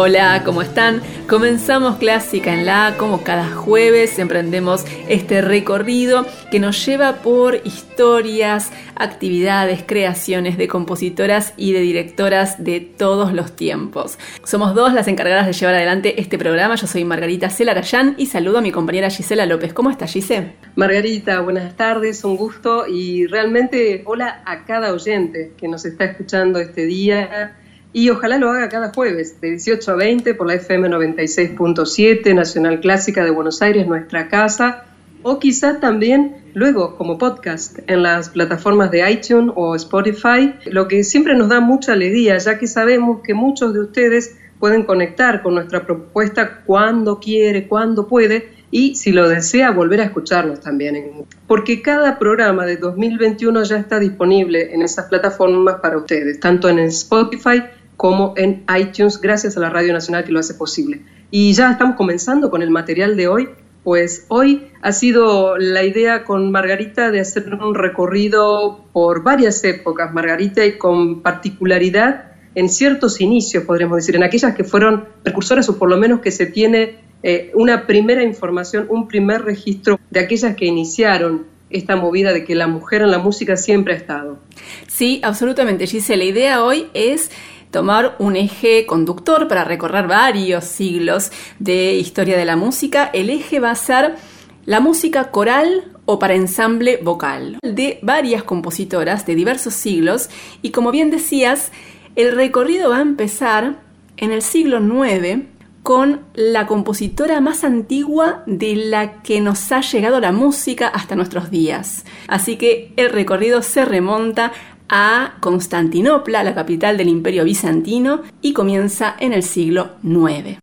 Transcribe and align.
Hola, 0.00 0.42
¿cómo 0.44 0.62
están? 0.62 1.02
Comenzamos 1.28 1.96
Clásica 1.96 2.54
en 2.54 2.66
la 2.66 2.94
como 2.98 3.24
cada 3.24 3.50
jueves 3.50 4.20
emprendemos 4.20 4.84
este 5.08 5.40
recorrido 5.40 6.24
que 6.52 6.60
nos 6.60 6.86
lleva 6.86 7.14
por 7.14 7.56
historias, 7.64 8.70
actividades, 8.94 9.82
creaciones 9.84 10.56
de 10.56 10.68
compositoras 10.68 11.52
y 11.56 11.72
de 11.72 11.80
directoras 11.80 12.62
de 12.62 12.78
todos 12.78 13.32
los 13.32 13.56
tiempos. 13.56 14.20
Somos 14.44 14.76
dos 14.76 14.92
las 14.94 15.08
encargadas 15.08 15.48
de 15.48 15.52
llevar 15.52 15.74
adelante 15.74 16.20
este 16.20 16.38
programa. 16.38 16.76
Yo 16.76 16.86
soy 16.86 17.04
Margarita 17.04 17.50
Celarayán 17.50 18.14
y 18.18 18.26
saludo 18.26 18.58
a 18.58 18.62
mi 18.62 18.70
compañera 18.70 19.10
Gisela 19.10 19.46
López. 19.46 19.72
¿Cómo 19.72 19.90
estás, 19.90 20.12
Gisela? 20.12 20.52
Margarita, 20.76 21.40
buenas 21.40 21.76
tardes, 21.76 22.22
un 22.22 22.36
gusto 22.36 22.86
y 22.86 23.26
realmente 23.26 24.04
hola 24.06 24.42
a 24.46 24.64
cada 24.64 24.92
oyente 24.92 25.54
que 25.58 25.66
nos 25.66 25.84
está 25.84 26.04
escuchando 26.04 26.60
este 26.60 26.86
día 26.86 27.56
y 27.92 28.10
ojalá 28.10 28.38
lo 28.38 28.50
haga 28.50 28.68
cada 28.68 28.92
jueves, 28.92 29.40
de 29.40 29.50
18 29.50 29.92
a 29.92 29.96
20 29.96 30.34
por 30.34 30.46
la 30.46 30.54
FM 30.54 30.88
96.7, 30.90 32.34
Nacional 32.34 32.80
Clásica 32.80 33.24
de 33.24 33.30
Buenos 33.30 33.62
Aires, 33.62 33.86
nuestra 33.86 34.28
casa, 34.28 34.84
o 35.22 35.38
quizá 35.38 35.80
también 35.80 36.36
luego 36.54 36.96
como 36.96 37.18
podcast 37.18 37.78
en 37.86 38.02
las 38.02 38.28
plataformas 38.30 38.90
de 38.90 39.10
iTunes 39.10 39.52
o 39.56 39.74
Spotify, 39.74 40.54
lo 40.66 40.86
que 40.86 41.02
siempre 41.02 41.34
nos 41.34 41.48
da 41.48 41.60
mucha 41.60 41.92
alegría, 41.92 42.38
ya 42.38 42.58
que 42.58 42.66
sabemos 42.66 43.20
que 43.22 43.34
muchos 43.34 43.72
de 43.72 43.80
ustedes 43.80 44.36
pueden 44.58 44.84
conectar 44.84 45.42
con 45.42 45.54
nuestra 45.54 45.84
propuesta 45.86 46.62
cuando 46.66 47.18
quiere, 47.20 47.68
cuando 47.68 48.06
puede, 48.06 48.50
y 48.70 48.96
si 48.96 49.12
lo 49.12 49.28
desea 49.28 49.70
volver 49.70 50.00
a 50.00 50.04
escucharnos 50.04 50.60
también. 50.60 51.24
Porque 51.46 51.80
cada 51.80 52.18
programa 52.18 52.66
de 52.66 52.76
2021 52.76 53.62
ya 53.62 53.78
está 53.78 53.98
disponible 53.98 54.74
en 54.74 54.82
esas 54.82 55.06
plataformas 55.06 55.76
para 55.80 55.96
ustedes, 55.96 56.38
tanto 56.38 56.68
en 56.68 56.80
Spotify 56.80 57.62
como 57.98 58.32
en 58.36 58.64
iTunes, 58.78 59.20
gracias 59.20 59.56
a 59.56 59.60
la 59.60 59.70
Radio 59.70 59.92
Nacional 59.92 60.22
que 60.22 60.30
lo 60.30 60.38
hace 60.38 60.54
posible. 60.54 61.02
Y 61.32 61.52
ya 61.52 61.72
estamos 61.72 61.96
comenzando 61.96 62.48
con 62.48 62.62
el 62.62 62.70
material 62.70 63.16
de 63.16 63.26
hoy, 63.26 63.48
pues 63.82 64.24
hoy 64.28 64.68
ha 64.82 64.92
sido 64.92 65.58
la 65.58 65.82
idea 65.82 66.22
con 66.22 66.52
Margarita 66.52 67.10
de 67.10 67.18
hacer 67.18 67.52
un 67.52 67.74
recorrido 67.74 68.84
por 68.92 69.24
varias 69.24 69.64
épocas, 69.64 70.14
Margarita, 70.14 70.64
y 70.64 70.78
con 70.78 71.22
particularidad 71.22 72.32
en 72.54 72.68
ciertos 72.68 73.20
inicios, 73.20 73.64
podríamos 73.64 73.96
decir, 73.96 74.14
en 74.14 74.22
aquellas 74.22 74.54
que 74.54 74.62
fueron 74.62 75.06
precursoras 75.24 75.68
o 75.68 75.76
por 75.76 75.90
lo 75.90 75.96
menos 75.96 76.20
que 76.20 76.30
se 76.30 76.46
tiene 76.46 76.98
eh, 77.24 77.50
una 77.54 77.84
primera 77.88 78.22
información, 78.22 78.86
un 78.90 79.08
primer 79.08 79.42
registro 79.42 79.98
de 80.10 80.20
aquellas 80.20 80.54
que 80.54 80.66
iniciaron 80.66 81.46
esta 81.68 81.96
movida 81.96 82.32
de 82.32 82.44
que 82.44 82.54
la 82.54 82.68
mujer 82.68 83.02
en 83.02 83.10
la 83.10 83.18
música 83.18 83.56
siempre 83.56 83.94
ha 83.94 83.96
estado. 83.96 84.38
Sí, 84.86 85.20
absolutamente, 85.24 85.86
Giselle. 85.88 86.24
La 86.24 86.30
idea 86.30 86.62
hoy 86.62 86.86
es 86.94 87.30
tomar 87.70 88.16
un 88.18 88.36
eje 88.36 88.86
conductor 88.86 89.48
para 89.48 89.64
recorrer 89.64 90.06
varios 90.06 90.64
siglos 90.64 91.30
de 91.58 91.94
historia 91.94 92.36
de 92.36 92.44
la 92.44 92.56
música. 92.56 93.10
El 93.12 93.30
eje 93.30 93.60
va 93.60 93.70
a 93.70 93.74
ser 93.74 94.16
la 94.64 94.80
música 94.80 95.30
coral 95.30 95.84
o 96.04 96.18
para 96.18 96.34
ensamble 96.34 96.98
vocal 97.02 97.58
de 97.62 97.98
varias 98.02 98.42
compositoras 98.42 99.26
de 99.26 99.34
diversos 99.34 99.74
siglos 99.74 100.30
y 100.62 100.70
como 100.70 100.90
bien 100.90 101.10
decías, 101.10 101.72
el 102.16 102.34
recorrido 102.34 102.90
va 102.90 102.98
a 102.98 103.02
empezar 103.02 103.76
en 104.16 104.32
el 104.32 104.42
siglo 104.42 104.78
IX 104.80 105.44
con 105.82 106.20
la 106.34 106.66
compositora 106.66 107.40
más 107.40 107.64
antigua 107.64 108.42
de 108.46 108.76
la 108.76 109.22
que 109.22 109.40
nos 109.40 109.72
ha 109.72 109.80
llegado 109.80 110.20
la 110.20 110.32
música 110.32 110.88
hasta 110.88 111.16
nuestros 111.16 111.50
días. 111.50 112.04
Así 112.26 112.56
que 112.56 112.92
el 112.96 113.10
recorrido 113.10 113.62
se 113.62 113.84
remonta 113.84 114.52
a 114.88 115.34
Constantinopla, 115.40 116.44
la 116.44 116.54
capital 116.54 116.96
del 116.96 117.08
Imperio 117.08 117.44
bizantino, 117.44 118.22
y 118.40 118.52
comienza 118.52 119.16
en 119.18 119.32
el 119.32 119.42
siglo 119.42 119.90
IX. 120.02 120.58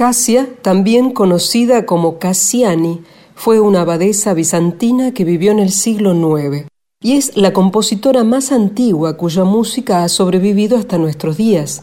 Casia, 0.00 0.48
también 0.62 1.10
conocida 1.10 1.84
como 1.84 2.18
Cassiani, 2.18 3.02
fue 3.34 3.60
una 3.60 3.82
abadesa 3.82 4.32
bizantina 4.32 5.12
que 5.12 5.24
vivió 5.24 5.52
en 5.52 5.58
el 5.58 5.70
siglo 5.70 6.14
IX 6.14 6.68
y 7.02 7.18
es 7.18 7.36
la 7.36 7.52
compositora 7.52 8.24
más 8.24 8.50
antigua 8.50 9.18
cuya 9.18 9.44
música 9.44 10.02
ha 10.02 10.08
sobrevivido 10.08 10.78
hasta 10.78 10.96
nuestros 10.96 11.36
días. 11.36 11.82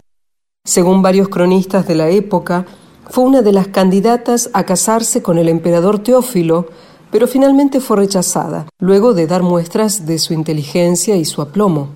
Según 0.66 1.04
varios 1.04 1.30
cronistas 1.30 1.88
de 1.88 1.94
la 1.94 2.10
época, 2.10 2.66
fue 3.08 3.24
una 3.24 3.44
de 3.44 3.54
las 3.54 3.68
candidatas 3.68 4.50
a 4.52 4.64
casarse 4.64 5.22
con 5.22 5.38
el 5.38 5.48
emperador 5.48 6.00
Teófilo, 6.00 6.70
pero 7.12 7.28
finalmente 7.28 7.80
fue 7.80 7.98
rechazada, 7.98 8.66
luego 8.80 9.14
de 9.14 9.28
dar 9.28 9.44
muestras 9.44 10.08
de 10.08 10.18
su 10.18 10.34
inteligencia 10.34 11.16
y 11.18 11.26
su 11.26 11.44
aplomo. 11.44 11.90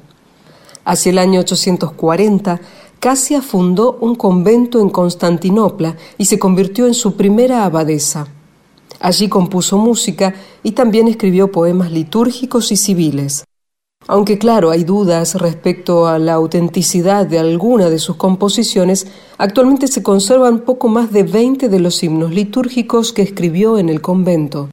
Hacia 0.86 1.10
el 1.10 1.18
año 1.18 1.40
840, 1.40 2.62
Casia 3.02 3.42
fundó 3.42 3.98
un 4.00 4.14
convento 4.14 4.80
en 4.80 4.92
Constantinopla 4.92 5.98
y 6.20 6.26
se 6.26 6.38
convirtió 6.38 6.86
en 6.86 6.94
su 6.94 7.16
primera 7.16 7.66
abadesa. 7.66 8.28
Allí 9.00 9.28
compuso 9.28 9.80
música 9.80 10.36
y 10.62 10.74
también 10.74 11.08
escribió 11.08 11.52
poemas 11.52 11.92
litúrgicos 11.92 12.72
y 12.72 12.78
civiles. 12.78 13.44
Aunque 14.08 14.38
claro, 14.38 14.70
hay 14.70 14.84
dudas 14.84 15.34
respecto 15.34 16.06
a 16.06 16.20
la 16.20 16.34
autenticidad 16.34 17.26
de 17.26 17.40
alguna 17.40 17.90
de 17.90 17.98
sus 17.98 18.18
composiciones, 18.18 19.08
actualmente 19.40 19.88
se 19.88 20.04
conservan 20.04 20.60
poco 20.60 20.88
más 20.88 21.12
de 21.12 21.24
20 21.24 21.70
de 21.70 21.80
los 21.80 22.04
himnos 22.04 22.30
litúrgicos 22.30 23.14
que 23.14 23.24
escribió 23.24 23.80
en 23.80 23.90
el 23.90 24.02
convento. 24.02 24.70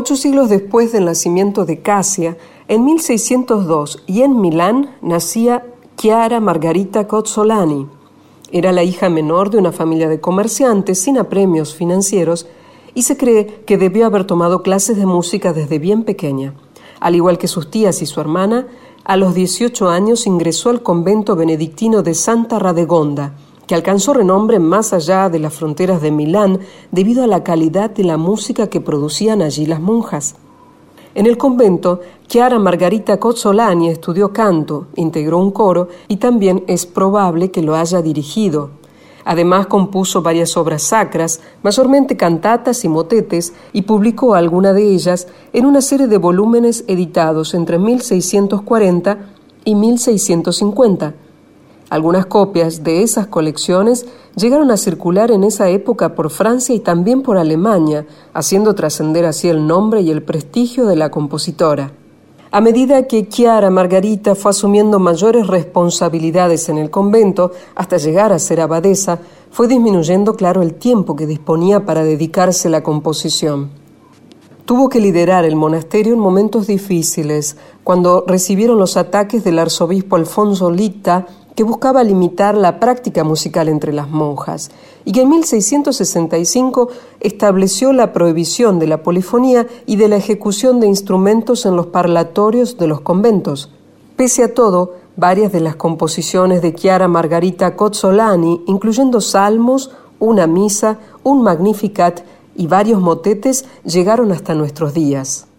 Ocho 0.00 0.16
siglos 0.16 0.48
después 0.48 0.92
del 0.92 1.04
nacimiento 1.04 1.66
de 1.66 1.82
Casia, 1.82 2.38
en 2.68 2.86
1602 2.86 4.02
y 4.06 4.22
en 4.22 4.40
Milán 4.40 4.96
nacía 5.02 5.66
Chiara 5.98 6.40
Margarita 6.40 7.06
Cozzolani. 7.06 7.86
Era 8.50 8.72
la 8.72 8.82
hija 8.82 9.10
menor 9.10 9.50
de 9.50 9.58
una 9.58 9.72
familia 9.72 10.08
de 10.08 10.18
comerciantes 10.18 11.02
sin 11.02 11.18
apremios 11.18 11.74
financieros 11.74 12.46
y 12.94 13.02
se 13.02 13.18
cree 13.18 13.62
que 13.66 13.76
debió 13.76 14.06
haber 14.06 14.24
tomado 14.24 14.62
clases 14.62 14.96
de 14.96 15.04
música 15.04 15.52
desde 15.52 15.78
bien 15.78 16.04
pequeña. 16.04 16.54
Al 16.98 17.14
igual 17.14 17.36
que 17.36 17.46
sus 17.46 17.70
tías 17.70 18.00
y 18.00 18.06
su 18.06 18.22
hermana, 18.22 18.68
a 19.04 19.18
los 19.18 19.34
18 19.34 19.90
años 19.90 20.26
ingresó 20.26 20.70
al 20.70 20.82
convento 20.82 21.36
benedictino 21.36 22.02
de 22.02 22.14
Santa 22.14 22.58
Radegonda, 22.58 23.34
que 23.70 23.76
alcanzó 23.76 24.14
renombre 24.14 24.58
más 24.58 24.92
allá 24.92 25.28
de 25.28 25.38
las 25.38 25.54
fronteras 25.54 26.02
de 26.02 26.10
Milán 26.10 26.58
debido 26.90 27.22
a 27.22 27.28
la 27.28 27.44
calidad 27.44 27.88
de 27.88 28.02
la 28.02 28.16
música 28.16 28.66
que 28.66 28.80
producían 28.80 29.42
allí 29.42 29.64
las 29.64 29.80
monjas. 29.80 30.34
En 31.14 31.24
el 31.24 31.38
convento, 31.38 32.00
Chiara 32.26 32.58
Margarita 32.58 33.20
Cozzolani 33.20 33.88
estudió 33.88 34.32
canto, 34.32 34.88
integró 34.96 35.38
un 35.38 35.52
coro 35.52 35.86
y 36.08 36.16
también 36.16 36.64
es 36.66 36.84
probable 36.84 37.52
que 37.52 37.62
lo 37.62 37.76
haya 37.76 38.02
dirigido. 38.02 38.70
Además 39.24 39.68
compuso 39.68 40.20
varias 40.20 40.56
obras 40.56 40.82
sacras, 40.82 41.40
mayormente 41.62 42.16
cantatas 42.16 42.84
y 42.84 42.88
motetes, 42.88 43.52
y 43.72 43.82
publicó 43.82 44.34
alguna 44.34 44.72
de 44.72 44.82
ellas 44.92 45.28
en 45.52 45.64
una 45.64 45.80
serie 45.80 46.08
de 46.08 46.18
volúmenes 46.18 46.82
editados 46.88 47.54
entre 47.54 47.78
1640 47.78 49.18
y 49.64 49.76
1650 49.76 51.14
algunas 51.90 52.26
copias 52.26 52.84
de 52.84 53.02
esas 53.02 53.26
colecciones 53.26 54.06
llegaron 54.36 54.70
a 54.70 54.76
circular 54.76 55.32
en 55.32 55.42
esa 55.42 55.68
época 55.68 56.14
por 56.14 56.30
Francia 56.30 56.72
y 56.72 56.78
también 56.78 57.22
por 57.22 57.36
Alemania, 57.36 58.06
haciendo 58.32 58.76
trascender 58.76 59.26
así 59.26 59.48
el 59.48 59.66
nombre 59.66 60.00
y 60.00 60.10
el 60.10 60.22
prestigio 60.22 60.86
de 60.86 60.94
la 60.94 61.10
compositora. 61.10 61.92
A 62.52 62.60
medida 62.60 63.06
que 63.08 63.28
Chiara 63.28 63.70
Margarita 63.70 64.34
fue 64.36 64.52
asumiendo 64.52 64.98
mayores 64.98 65.48
responsabilidades 65.48 66.68
en 66.68 66.78
el 66.78 66.90
convento, 66.90 67.52
hasta 67.74 67.96
llegar 67.96 68.32
a 68.32 68.38
ser 68.38 68.60
abadesa, 68.60 69.18
fue 69.50 69.66
disminuyendo, 69.66 70.34
claro, 70.34 70.62
el 70.62 70.74
tiempo 70.74 71.16
que 71.16 71.26
disponía 71.26 71.84
para 71.84 72.04
dedicarse 72.04 72.68
a 72.68 72.70
la 72.70 72.82
composición. 72.84 73.70
Tuvo 74.64 74.88
que 74.88 75.00
liderar 75.00 75.44
el 75.44 75.56
monasterio 75.56 76.12
en 76.12 76.20
momentos 76.20 76.68
difíciles, 76.68 77.56
cuando 77.82 78.24
recibieron 78.26 78.78
los 78.78 78.96
ataques 78.96 79.42
del 79.42 79.58
arzobispo 79.58 80.14
Alfonso 80.14 80.70
Lita 80.70 81.26
que 81.60 81.64
buscaba 81.64 82.02
limitar 82.02 82.56
la 82.56 82.80
práctica 82.80 83.22
musical 83.22 83.68
entre 83.68 83.92
las 83.92 84.08
monjas 84.08 84.70
y 85.04 85.12
que 85.12 85.20
en 85.20 85.28
1665 85.28 86.88
estableció 87.20 87.92
la 87.92 88.14
prohibición 88.14 88.78
de 88.78 88.86
la 88.86 89.02
polifonía 89.02 89.66
y 89.84 89.96
de 89.96 90.08
la 90.08 90.16
ejecución 90.16 90.80
de 90.80 90.86
instrumentos 90.86 91.66
en 91.66 91.76
los 91.76 91.88
parlatorios 91.88 92.78
de 92.78 92.86
los 92.86 93.02
conventos. 93.02 93.70
Pese 94.16 94.42
a 94.42 94.54
todo, 94.54 94.94
varias 95.16 95.52
de 95.52 95.60
las 95.60 95.76
composiciones 95.76 96.62
de 96.62 96.74
Chiara 96.74 97.08
Margarita 97.08 97.76
Cozzolani, 97.76 98.62
incluyendo 98.66 99.20
salmos, 99.20 99.90
una 100.18 100.46
misa, 100.46 100.98
un 101.24 101.42
magnificat 101.42 102.22
y 102.56 102.68
varios 102.68 103.02
motetes, 103.02 103.66
llegaron 103.84 104.32
hasta 104.32 104.54
nuestros 104.54 104.94
días. 104.94 105.49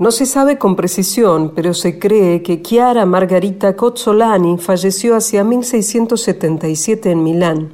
No 0.00 0.12
se 0.12 0.26
sabe 0.26 0.58
con 0.58 0.76
precisión, 0.76 1.50
pero 1.56 1.74
se 1.74 1.98
cree 1.98 2.40
que 2.40 2.62
Chiara 2.62 3.04
Margarita 3.04 3.74
Cozzolani 3.74 4.56
falleció 4.56 5.16
hacia 5.16 5.42
1677 5.42 7.10
en 7.10 7.24
Milán. 7.24 7.72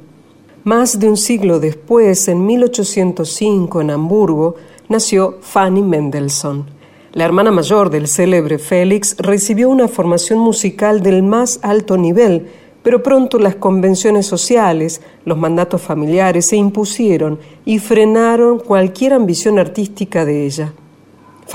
Más 0.63 0.97
de 0.97 1.07
un 1.07 1.17
siglo 1.17 1.59
después, 1.59 2.27
en 2.27 2.43
1805, 2.43 3.79
en 3.79 3.91
Hamburgo, 3.91 4.55
nació 4.89 5.37
Fanny 5.41 5.83
Mendelssohn. 5.83 6.65
La 7.13 7.25
hermana 7.25 7.51
mayor 7.51 7.91
del 7.91 8.07
célebre 8.07 8.57
Félix 8.57 9.15
recibió 9.19 9.69
una 9.69 9.87
formación 9.87 10.39
musical 10.39 11.03
del 11.03 11.21
más 11.21 11.59
alto 11.61 11.95
nivel, 11.95 12.47
pero 12.81 13.03
pronto 13.03 13.37
las 13.37 13.53
convenciones 13.53 14.25
sociales, 14.25 14.99
los 15.25 15.37
mandatos 15.37 15.79
familiares 15.79 16.47
se 16.47 16.55
impusieron 16.55 17.37
y 17.65 17.77
frenaron 17.77 18.57
cualquier 18.57 19.13
ambición 19.13 19.59
artística 19.59 20.25
de 20.25 20.47
ella. 20.47 20.73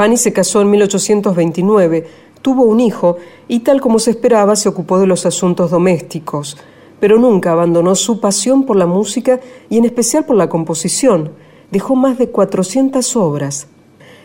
Fanny 0.01 0.17
se 0.17 0.33
casó 0.33 0.63
en 0.63 0.71
1829, 0.71 2.07
tuvo 2.41 2.63
un 2.63 2.81
hijo 2.81 3.19
y 3.49 3.59
tal 3.59 3.83
como 3.83 3.99
se 3.99 4.13
esperaba 4.13 4.57
se 4.57 4.71
ocupó 4.71 4.99
de 4.99 5.07
los 5.07 5.27
asuntos 5.27 5.71
domésticos, 5.71 6.57
pero 6.99 7.19
nunca 7.19 7.53
abandonó 7.53 7.95
su 7.95 8.19
pasión 8.19 8.65
por 8.65 8.77
la 8.77 8.87
música 8.87 9.41
y 9.69 9.77
en 9.77 9.85
especial 9.85 10.25
por 10.25 10.37
la 10.37 10.49
composición. 10.49 11.33
Dejó 11.71 11.97
más 11.97 12.17
de 12.17 12.31
400 12.31 13.15
obras. 13.17 13.67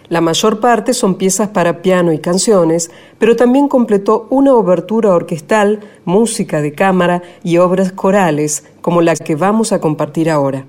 La 0.08 0.22
mayor 0.22 0.62
parte 0.62 0.94
son 0.94 1.16
piezas 1.16 1.50
para 1.50 1.82
piano 1.82 2.14
y 2.14 2.20
canciones, 2.20 2.90
pero 3.20 3.36
también 3.36 3.68
completó 3.68 4.28
una 4.30 4.54
obertura 4.54 5.14
orquestal, 5.14 5.82
música 6.06 6.62
de 6.62 6.72
cámara 6.72 7.22
y 7.44 7.58
obras 7.58 7.92
corales, 7.92 8.64
como 8.80 9.02
la 9.02 9.14
que 9.14 9.36
vamos 9.36 9.74
a 9.74 9.82
compartir 9.82 10.30
ahora. 10.30 10.68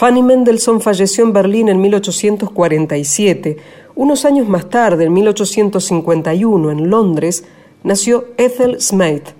Fanny 0.00 0.22
Mendelssohn 0.22 0.80
falleció 0.80 1.24
en 1.24 1.34
Berlín 1.34 1.68
en 1.68 1.78
1847. 1.78 3.58
Unos 3.94 4.24
años 4.24 4.48
más 4.48 4.70
tarde, 4.70 5.04
en 5.04 5.12
1851, 5.12 6.70
en 6.70 6.88
Londres, 6.88 7.44
nació 7.84 8.24
Ethel 8.38 8.80
Smythe. 8.80 9.34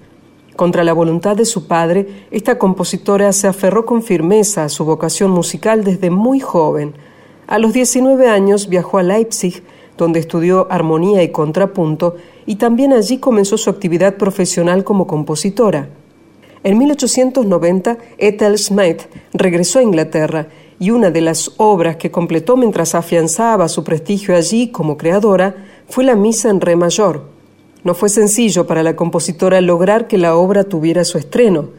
Contra 0.56 0.84
la 0.84 0.92
voluntad 0.92 1.34
de 1.34 1.46
su 1.46 1.66
padre, 1.66 2.26
esta 2.30 2.58
compositora 2.58 3.32
se 3.32 3.48
aferró 3.48 3.86
con 3.86 4.02
firmeza 4.02 4.64
a 4.64 4.68
su 4.68 4.84
vocación 4.84 5.30
musical 5.30 5.82
desde 5.82 6.10
muy 6.10 6.40
joven. 6.40 6.92
A 7.46 7.58
los 7.58 7.72
19 7.72 8.28
años 8.28 8.68
viajó 8.68 8.98
a 8.98 9.02
Leipzig, 9.02 9.62
donde 9.96 10.20
estudió 10.20 10.70
armonía 10.70 11.22
y 11.22 11.30
contrapunto, 11.30 12.16
y 12.44 12.56
también 12.56 12.92
allí 12.92 13.16
comenzó 13.16 13.56
su 13.56 13.70
actividad 13.70 14.18
profesional 14.18 14.84
como 14.84 15.06
compositora. 15.06 15.88
En 16.62 16.76
1890, 16.76 17.96
Ethel 18.18 18.58
Smythe 18.58 19.08
regresó 19.32 19.78
a 19.78 19.82
Inglaterra 19.82 20.48
y 20.78 20.90
una 20.90 21.10
de 21.10 21.22
las 21.22 21.52
obras 21.56 21.96
que 21.96 22.10
completó 22.10 22.58
mientras 22.58 22.94
afianzaba 22.94 23.66
su 23.68 23.82
prestigio 23.82 24.36
allí 24.36 24.68
como 24.68 24.98
creadora 24.98 25.54
fue 25.88 26.04
la 26.04 26.16
Misa 26.16 26.50
en 26.50 26.60
Re 26.60 26.76
mayor. 26.76 27.24
No 27.82 27.94
fue 27.94 28.10
sencillo 28.10 28.66
para 28.66 28.82
la 28.82 28.94
compositora 28.94 29.62
lograr 29.62 30.06
que 30.06 30.18
la 30.18 30.36
obra 30.36 30.64
tuviera 30.64 31.04
su 31.04 31.16
estreno. 31.16 31.70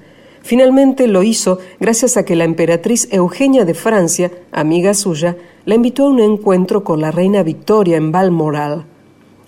Finalmente 0.41 1.05
lo 1.05 1.21
hizo 1.21 1.59
gracias 1.79 2.17
a 2.17 2.25
que 2.25 2.35
la 2.35 2.45
emperatriz 2.45 3.07
Eugenia 3.11 3.65
de 3.65 3.75
Francia, 3.75 4.31
amiga 4.51 4.95
suya, 4.95 5.37
la 5.65 5.75
invitó 5.75 6.05
a 6.05 6.09
un 6.09 6.19
encuentro 6.19 6.83
con 6.83 7.01
la 7.01 7.11
reina 7.11 7.43
Victoria 7.43 7.97
en 7.97 8.11
Balmoral. 8.11 8.85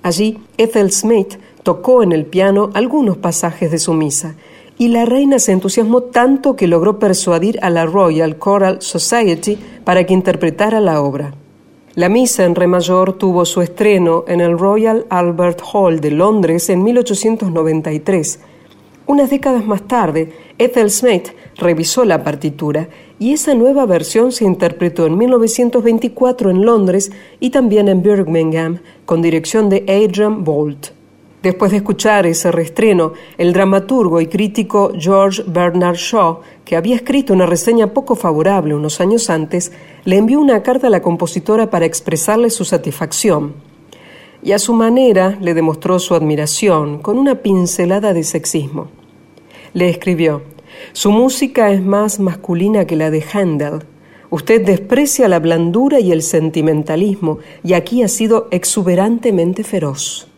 Allí, 0.04 0.38
Ethel 0.58 0.92
Smith 0.92 1.40
tocó 1.64 2.04
en 2.04 2.12
el 2.12 2.28
piano 2.28 2.70
algunos 2.76 3.18
pasajes 3.18 3.72
de 3.72 3.80
su 3.80 3.94
misa 3.94 4.36
y 4.78 4.88
la 4.88 5.06
reina 5.06 5.40
se 5.40 5.52
entusiasmó 5.52 6.02
tanto 6.02 6.56
que 6.56 6.68
logró 6.68 7.00
persuadir 7.00 7.60
a 7.62 7.70
la 7.70 7.86
Royal 7.86 8.38
Choral 8.40 8.82
Society 8.82 9.58
para 9.84 10.06
que 10.06 10.14
interpretara 10.14 10.80
la 10.80 11.02
obra. 11.02 11.34
La 11.96 12.10
misa 12.10 12.44
en 12.46 12.56
re 12.56 12.66
mayor 12.66 13.14
tuvo 13.14 13.46
su 13.46 13.62
estreno 13.62 14.26
en 14.28 14.42
el 14.42 14.58
Royal 14.58 15.06
Albert 15.10 15.62
Hall 15.72 16.00
de 16.00 16.10
Londres 16.10 16.70
en 16.70 16.84
1893. 16.84 18.40
Unas 19.06 19.30
décadas 19.30 19.66
más 19.66 19.84
tarde, 19.84 20.32
Ethel 20.58 20.90
Smith 20.90 21.30
revisó 21.58 22.04
la 22.04 22.24
partitura 22.24 22.90
y 23.20 23.34
esa 23.34 23.54
nueva 23.54 23.86
versión 23.86 24.32
se 24.32 24.46
interpretó 24.46 25.06
en 25.06 25.18
1924 25.18 26.50
en 26.50 26.66
Londres 26.66 27.12
y 27.40 27.52
también 27.52 27.90
en 27.90 28.02
Birmingham 28.02 28.80
con 29.06 29.22
dirección 29.22 29.70
de 29.70 29.86
Adrian 29.88 30.44
Bolt. 30.44 31.03
Después 31.44 31.72
de 31.72 31.78
escuchar 31.78 32.26
ese 32.26 32.54
reestreno, 32.54 33.12
el 33.38 33.52
dramaturgo 33.52 34.22
y 34.22 34.28
crítico 34.28 34.94
George 34.98 35.44
Bernard 35.46 35.98
Shaw, 35.98 36.40
que 36.64 36.78
había 36.78 36.96
escrito 36.96 37.34
una 37.34 37.46
reseña 37.46 37.94
poco 37.94 38.16
favorable 38.16 38.74
unos 38.74 39.02
años 39.02 39.30
antes, 39.30 39.74
le 40.06 40.16
envió 40.16 40.40
una 40.40 40.64
carta 40.64 40.88
a 40.88 40.90
la 40.90 41.02
compositora 41.02 41.70
para 41.70 41.86
expresarle 41.86 42.50
su 42.50 42.64
satisfacción. 42.64 43.56
Y 44.42 44.54
a 44.54 44.58
su 44.60 44.74
manera 44.74 45.38
le 45.42 45.54
demostró 45.54 46.00
su 46.00 46.16
admiración 46.16 47.00
con 47.00 47.20
una 47.20 47.36
pincelada 47.36 48.14
de 48.14 48.24
sexismo. 48.24 48.88
Le 49.74 49.90
escribió, 49.90 50.44
Su 50.94 51.12
música 51.12 51.72
es 51.72 51.84
más 51.84 52.22
masculina 52.22 52.88
que 52.88 52.96
la 52.96 53.12
de 53.12 53.22
Handel. 53.34 53.84
Usted 54.30 54.66
desprecia 54.66 55.28
la 55.28 55.40
blandura 55.40 56.00
y 56.00 56.14
el 56.14 56.22
sentimentalismo, 56.22 57.40
y 57.66 57.74
aquí 57.74 58.02
ha 58.02 58.08
sido 58.08 58.48
exuberantemente 58.50 59.66
feroz. 59.66 60.30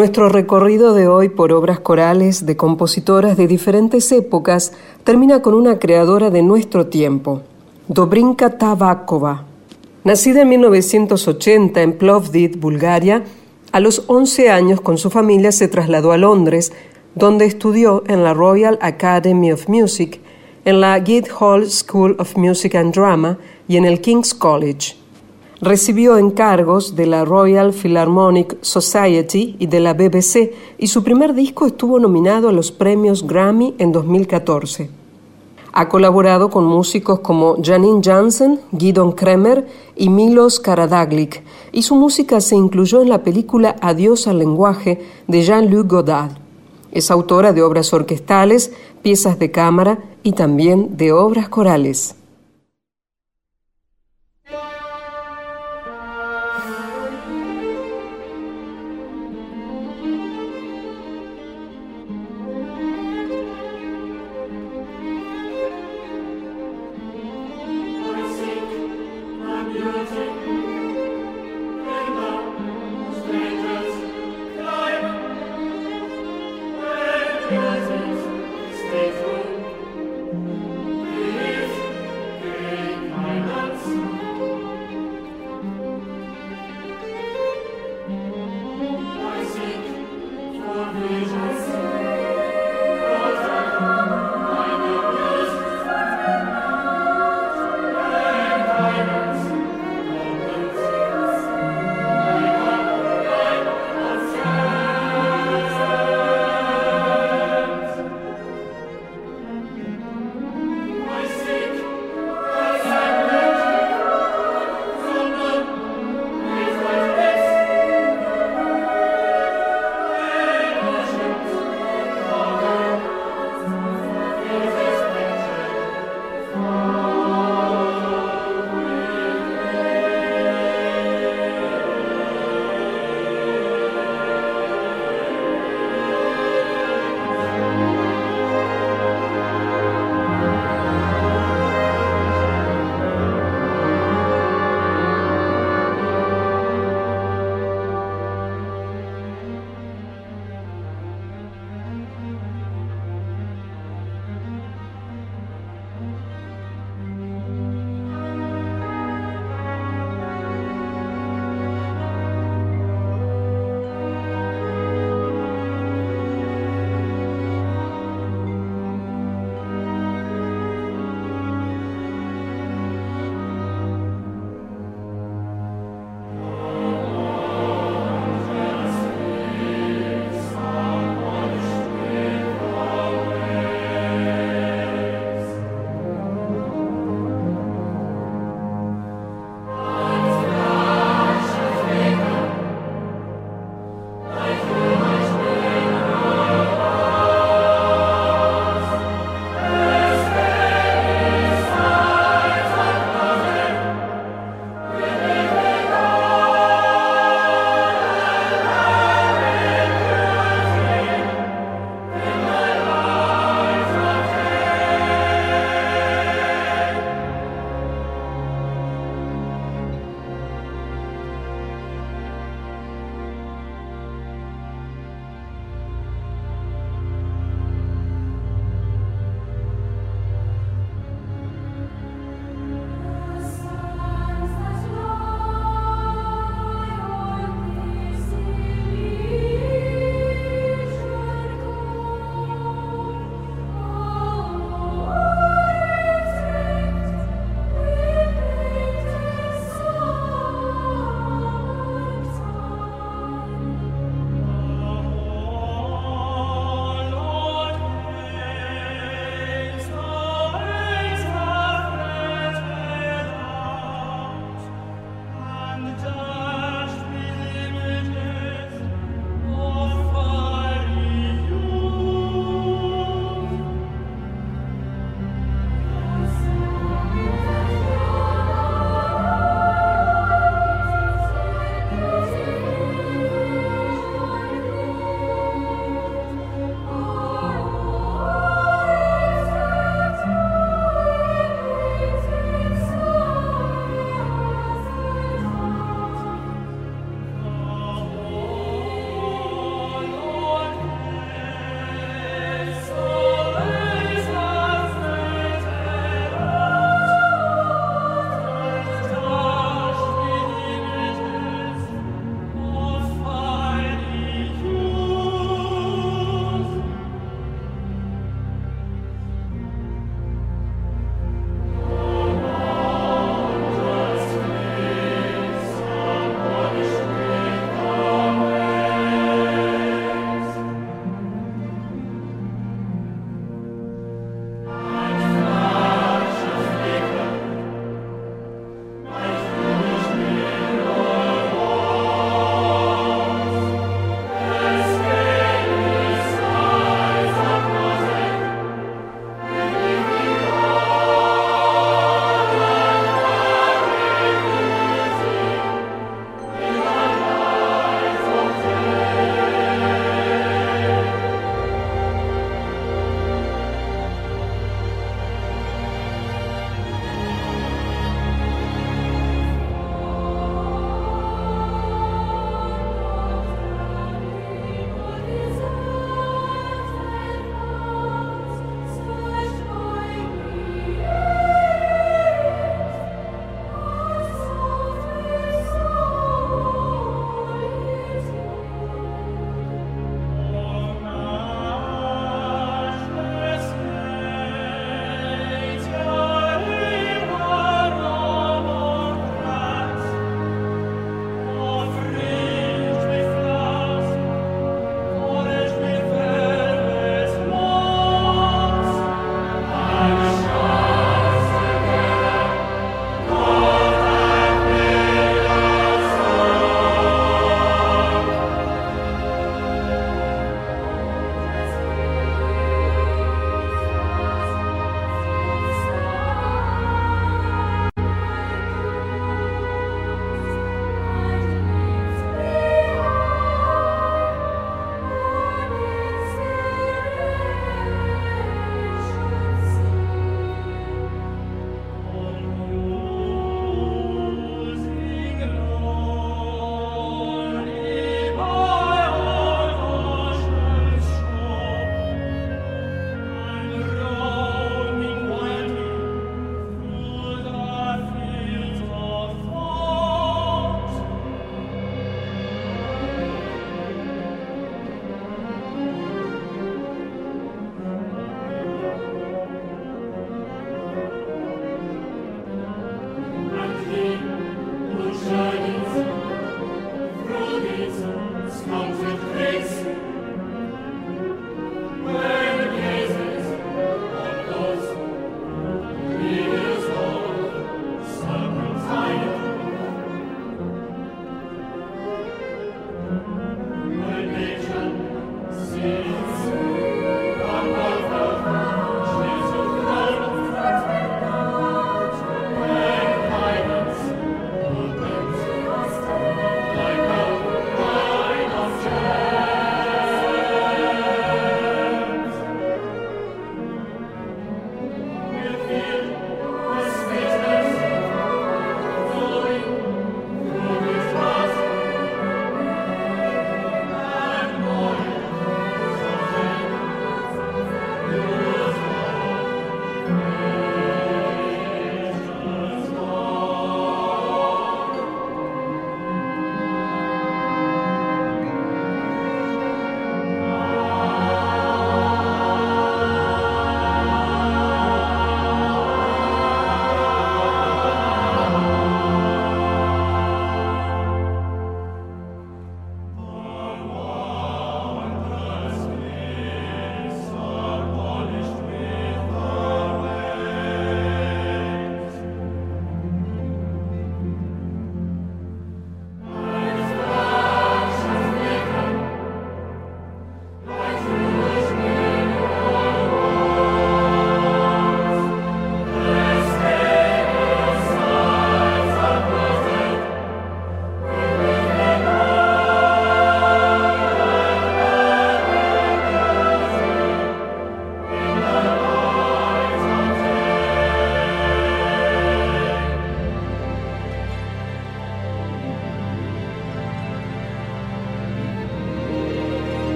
Nuestro 0.00 0.30
recorrido 0.30 0.94
de 0.94 1.08
hoy 1.08 1.28
por 1.28 1.52
obras 1.52 1.78
corales 1.78 2.46
de 2.46 2.56
compositoras 2.56 3.36
de 3.36 3.46
diferentes 3.46 4.10
épocas 4.12 4.72
termina 5.04 5.42
con 5.42 5.52
una 5.52 5.78
creadora 5.78 6.30
de 6.30 6.42
nuestro 6.42 6.86
tiempo, 6.86 7.42
Dobrinka 7.86 8.56
Tavakova. 8.56 9.44
Nacida 10.02 10.40
en 10.40 10.48
1980 10.48 11.82
en 11.82 11.98
Plovdiv, 11.98 12.58
Bulgaria, 12.58 13.24
a 13.72 13.80
los 13.80 14.04
11 14.06 14.48
años 14.48 14.80
con 14.80 14.96
su 14.96 15.10
familia 15.10 15.52
se 15.52 15.68
trasladó 15.68 16.12
a 16.12 16.16
Londres, 16.16 16.72
donde 17.14 17.44
estudió 17.44 18.02
en 18.06 18.24
la 18.24 18.32
Royal 18.32 18.78
Academy 18.80 19.52
of 19.52 19.68
Music, 19.68 20.18
en 20.64 20.80
la 20.80 20.98
Guildhall 20.98 21.70
School 21.70 22.16
of 22.18 22.38
Music 22.38 22.74
and 22.74 22.94
Drama 22.94 23.36
y 23.68 23.76
en 23.76 23.84
el 23.84 24.00
King's 24.00 24.32
College. 24.32 24.99
Recibió 25.62 26.16
encargos 26.16 26.96
de 26.96 27.04
la 27.04 27.26
Royal 27.26 27.74
Philharmonic 27.74 28.56
Society 28.62 29.56
y 29.58 29.66
de 29.66 29.80
la 29.80 29.92
BBC 29.92 30.54
y 30.78 30.86
su 30.86 31.04
primer 31.04 31.34
disco 31.34 31.66
estuvo 31.66 32.00
nominado 32.00 32.48
a 32.48 32.52
los 32.52 32.72
premios 32.72 33.26
Grammy 33.26 33.74
en 33.76 33.92
2014. 33.92 34.88
Ha 35.74 35.88
colaborado 35.90 36.48
con 36.48 36.64
músicos 36.64 37.20
como 37.20 37.56
Janine 37.62 38.00
Jansen, 38.02 38.58
Gidon 38.76 39.12
Kremer 39.12 39.68
y 39.96 40.08
Milos 40.08 40.60
Karadaglik, 40.60 41.42
y 41.72 41.82
su 41.82 41.94
música 41.94 42.40
se 42.40 42.56
incluyó 42.56 43.02
en 43.02 43.10
la 43.10 43.22
película 43.22 43.76
Adiós 43.82 44.28
al 44.28 44.38
lenguaje 44.38 45.04
de 45.28 45.42
Jean-Luc 45.42 45.86
Godard. 45.86 46.38
Es 46.90 47.10
autora 47.10 47.52
de 47.52 47.62
obras 47.62 47.92
orquestales, 47.92 48.72
piezas 49.02 49.38
de 49.38 49.50
cámara 49.50 49.98
y 50.22 50.32
también 50.32 50.96
de 50.96 51.12
obras 51.12 51.50
corales. 51.50 52.16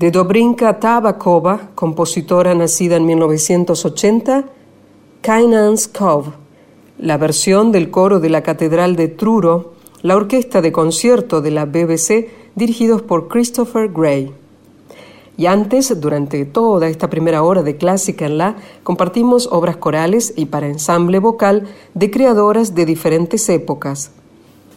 De 0.00 0.12
Dobrinka 0.12 0.78
Tabakova, 0.78 1.70
compositora 1.74 2.54
nacida 2.54 2.94
en 2.94 3.04
1980, 3.06 4.44
Kainan's 5.22 5.88
Cove, 5.88 6.30
la 6.98 7.16
versión 7.16 7.72
del 7.72 7.90
coro 7.90 8.20
de 8.20 8.30
la 8.30 8.44
Catedral 8.44 8.94
de 8.94 9.08
Truro, 9.08 9.72
la 10.02 10.14
orquesta 10.14 10.62
de 10.62 10.70
concierto 10.70 11.40
de 11.40 11.50
la 11.50 11.64
BBC 11.64 12.28
dirigidos 12.54 13.02
por 13.02 13.26
Christopher 13.26 13.88
Gray. 13.88 14.32
Y 15.36 15.46
antes, 15.46 16.00
durante 16.00 16.44
toda 16.44 16.88
esta 16.88 17.10
primera 17.10 17.42
hora 17.42 17.64
de 17.64 17.76
clásica 17.76 18.26
en 18.26 18.38
la, 18.38 18.54
compartimos 18.84 19.48
obras 19.50 19.78
corales 19.78 20.32
y 20.36 20.46
para 20.46 20.68
ensamble 20.68 21.18
vocal 21.18 21.66
de 21.94 22.08
creadoras 22.12 22.76
de 22.76 22.86
diferentes 22.86 23.48
épocas. 23.48 24.12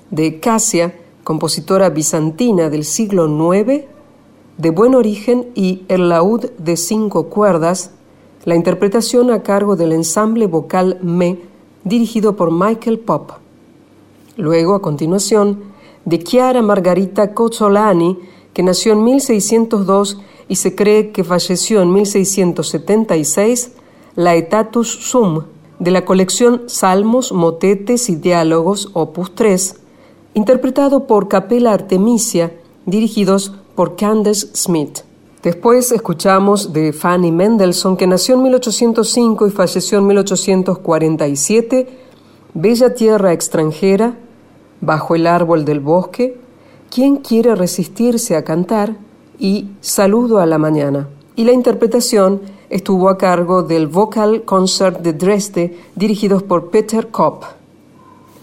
De 0.10 0.40
Casia, 0.40 0.96
compositora 1.24 1.92
bizantina 1.92 2.72
del 2.72 2.86
siglo 2.86 3.28
IX, 3.54 3.91
de 4.62 4.70
buen 4.70 4.94
origen 4.94 5.48
y 5.56 5.82
el 5.88 6.10
laúd 6.10 6.52
de 6.60 6.78
cinco 6.78 7.30
cuerdas, 7.30 7.90
la 8.46 8.56
interpretación 8.56 9.32
a 9.32 9.42
cargo 9.42 9.76
del 9.76 9.92
ensamble 9.92 10.46
vocal 10.46 11.00
Me, 11.02 11.40
dirigido 11.84 12.36
por 12.36 12.52
Michael 12.52 13.00
Pop. 13.00 13.32
Luego, 14.38 14.76
a 14.76 14.82
continuación, 14.84 15.64
de 16.06 16.20
Chiara 16.20 16.62
Margarita 16.62 17.34
Cozzolani, 17.34 18.20
que 18.54 18.62
nació 18.62 18.94
en 18.94 19.04
1602 19.04 20.20
y 20.48 20.58
se 20.58 20.76
cree 20.76 21.12
que 21.12 21.24
falleció 21.24 21.82
en 21.82 21.92
1676, 21.92 23.72
la 24.16 24.36
Etatus 24.36 24.90
Sum, 25.10 25.42
de 25.80 25.90
la 25.90 26.06
colección 26.06 26.64
Salmos, 26.68 27.32
Motetes 27.32 28.10
y 28.10 28.16
Diálogos, 28.16 28.92
opus 28.94 29.34
3, 29.34 29.78
interpretado 30.36 31.08
por 31.08 31.30
Capella 31.30 31.74
Artemisia, 31.74 32.56
dirigidos 32.86 33.54
por 33.76 33.96
Candace 33.96 34.48
Smith. 34.56 35.00
Después 35.44 35.92
escuchamos 35.92 36.72
de 36.72 36.94
Fanny 36.94 37.32
Mendelssohn, 37.32 37.98
que 37.98 38.06
nació 38.06 38.36
en 38.36 38.44
1805 38.44 39.48
y 39.48 39.52
falleció 39.52 39.98
en 39.98 40.08
1847, 40.08 41.88
Bella 42.54 42.94
Tierra 42.94 43.34
extranjera, 43.34 44.18
Bajo 44.84 45.14
el 45.16 45.28
árbol 45.28 45.64
del 45.64 45.80
bosque, 45.80 46.38
¿Quién 46.90 47.18
quiere 47.18 47.56
resistirse 47.56 48.36
a 48.36 48.44
cantar? 48.44 48.98
y 49.40 49.70
Saludo 49.82 50.40
a 50.40 50.46
la 50.46 50.58
mañana. 50.58 51.08
Y 51.36 51.46
la 51.46 51.54
interpretación 51.54 52.42
estuvo 52.70 53.10
a 53.10 53.18
cargo 53.18 53.64
del 53.64 53.88
Vocal 53.88 54.44
Concert 54.44 55.02
de 55.02 55.14
Dresde, 55.14 55.78
dirigidos 55.96 56.44
por 56.44 56.70
Peter 56.70 57.08
Kopp. 57.10 57.44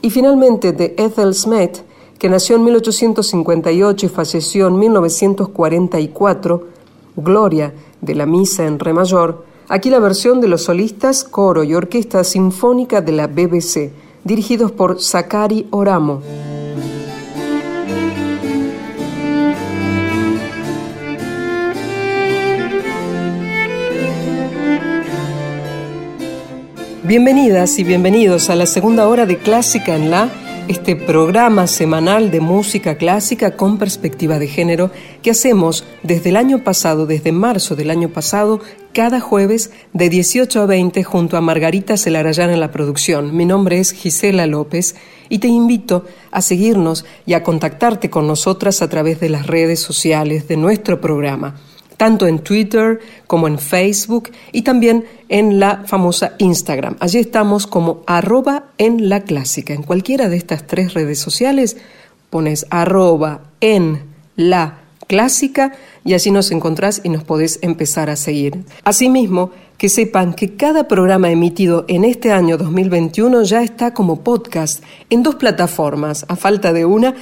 Y 0.02 0.10
finalmente 0.10 0.72
de 0.72 0.94
Ethel 0.98 1.34
Smith, 1.34 1.78
que 2.18 2.28
nació 2.28 2.56
en 2.56 2.64
1858 2.64 4.06
y 4.06 4.08
falleció 4.08 4.66
en 4.68 4.78
1944, 4.78 6.66
Gloria 7.16 7.72
de 8.00 8.14
la 8.14 8.26
Misa 8.26 8.66
en 8.66 8.78
Re 8.78 8.92
mayor, 8.92 9.44
aquí 9.68 9.88
la 9.88 10.00
versión 10.00 10.40
de 10.40 10.48
los 10.48 10.64
solistas, 10.64 11.22
coro 11.24 11.62
y 11.62 11.74
orquesta 11.74 12.24
sinfónica 12.24 13.00
de 13.00 13.12
la 13.12 13.28
BBC, 13.28 13.92
dirigidos 14.24 14.72
por 14.72 15.00
Sakari 15.00 15.68
Oramo. 15.70 16.22
Bienvenidas 27.04 27.78
y 27.78 27.84
bienvenidos 27.84 28.50
a 28.50 28.54
la 28.54 28.66
segunda 28.66 29.08
hora 29.08 29.24
de 29.24 29.38
Clásica 29.38 29.96
en 29.96 30.10
la 30.10 30.28
este 30.68 30.96
programa 30.96 31.66
semanal 31.66 32.30
de 32.30 32.40
música 32.40 32.96
clásica 32.98 33.56
con 33.56 33.78
perspectiva 33.78 34.38
de 34.38 34.48
género 34.48 34.90
que 35.22 35.30
hacemos 35.30 35.84
desde 36.02 36.28
el 36.28 36.36
año 36.36 36.62
pasado, 36.62 37.06
desde 37.06 37.32
marzo 37.32 37.74
del 37.74 37.90
año 37.90 38.10
pasado, 38.10 38.60
cada 38.92 39.18
jueves 39.18 39.72
de 39.94 40.10
18 40.10 40.60
a 40.60 40.66
20 40.66 41.02
junto 41.04 41.38
a 41.38 41.40
Margarita 41.40 41.96
Celarayán 41.96 42.50
en 42.50 42.60
la 42.60 42.70
producción. 42.70 43.34
Mi 43.34 43.46
nombre 43.46 43.78
es 43.78 43.92
Gisela 43.92 44.46
López 44.46 44.94
y 45.30 45.38
te 45.38 45.48
invito 45.48 46.04
a 46.30 46.42
seguirnos 46.42 47.06
y 47.24 47.32
a 47.32 47.42
contactarte 47.42 48.10
con 48.10 48.26
nosotras 48.26 48.82
a 48.82 48.90
través 48.90 49.20
de 49.20 49.30
las 49.30 49.46
redes 49.46 49.80
sociales 49.80 50.48
de 50.48 50.58
nuestro 50.58 51.00
programa 51.00 51.54
tanto 51.98 52.26
en 52.26 52.38
Twitter 52.38 53.00
como 53.26 53.46
en 53.46 53.58
Facebook 53.58 54.30
y 54.52 54.62
también 54.62 55.04
en 55.28 55.60
la 55.60 55.82
famosa 55.84 56.32
Instagram. 56.38 56.96
Allí 57.00 57.18
estamos 57.18 57.66
como 57.66 58.02
arroba 58.06 58.70
en 58.78 59.10
la 59.10 59.20
clásica. 59.24 59.74
En 59.74 59.82
cualquiera 59.82 60.30
de 60.30 60.38
estas 60.38 60.66
tres 60.66 60.94
redes 60.94 61.18
sociales 61.18 61.76
pones 62.30 62.66
arroba 62.70 63.42
en 63.60 64.04
la 64.36 64.78
clásica 65.06 65.72
y 66.04 66.14
así 66.14 66.30
nos 66.30 66.52
encontrás 66.52 67.00
y 67.02 67.08
nos 67.08 67.24
podés 67.24 67.58
empezar 67.62 68.08
a 68.08 68.16
seguir. 68.16 68.64
Asimismo, 68.84 69.50
que 69.78 69.88
sepan 69.88 70.34
que 70.34 70.56
cada 70.56 70.88
programa 70.88 71.30
emitido 71.30 71.84
en 71.88 72.04
este 72.04 72.32
año 72.32 72.58
2021 72.58 73.44
ya 73.44 73.62
está 73.62 73.94
como 73.94 74.22
podcast 74.22 74.82
en 75.08 75.22
dos 75.22 75.36
plataformas, 75.36 76.26
a 76.28 76.34
falta 76.34 76.72
de 76.72 76.84
una, 76.84 77.14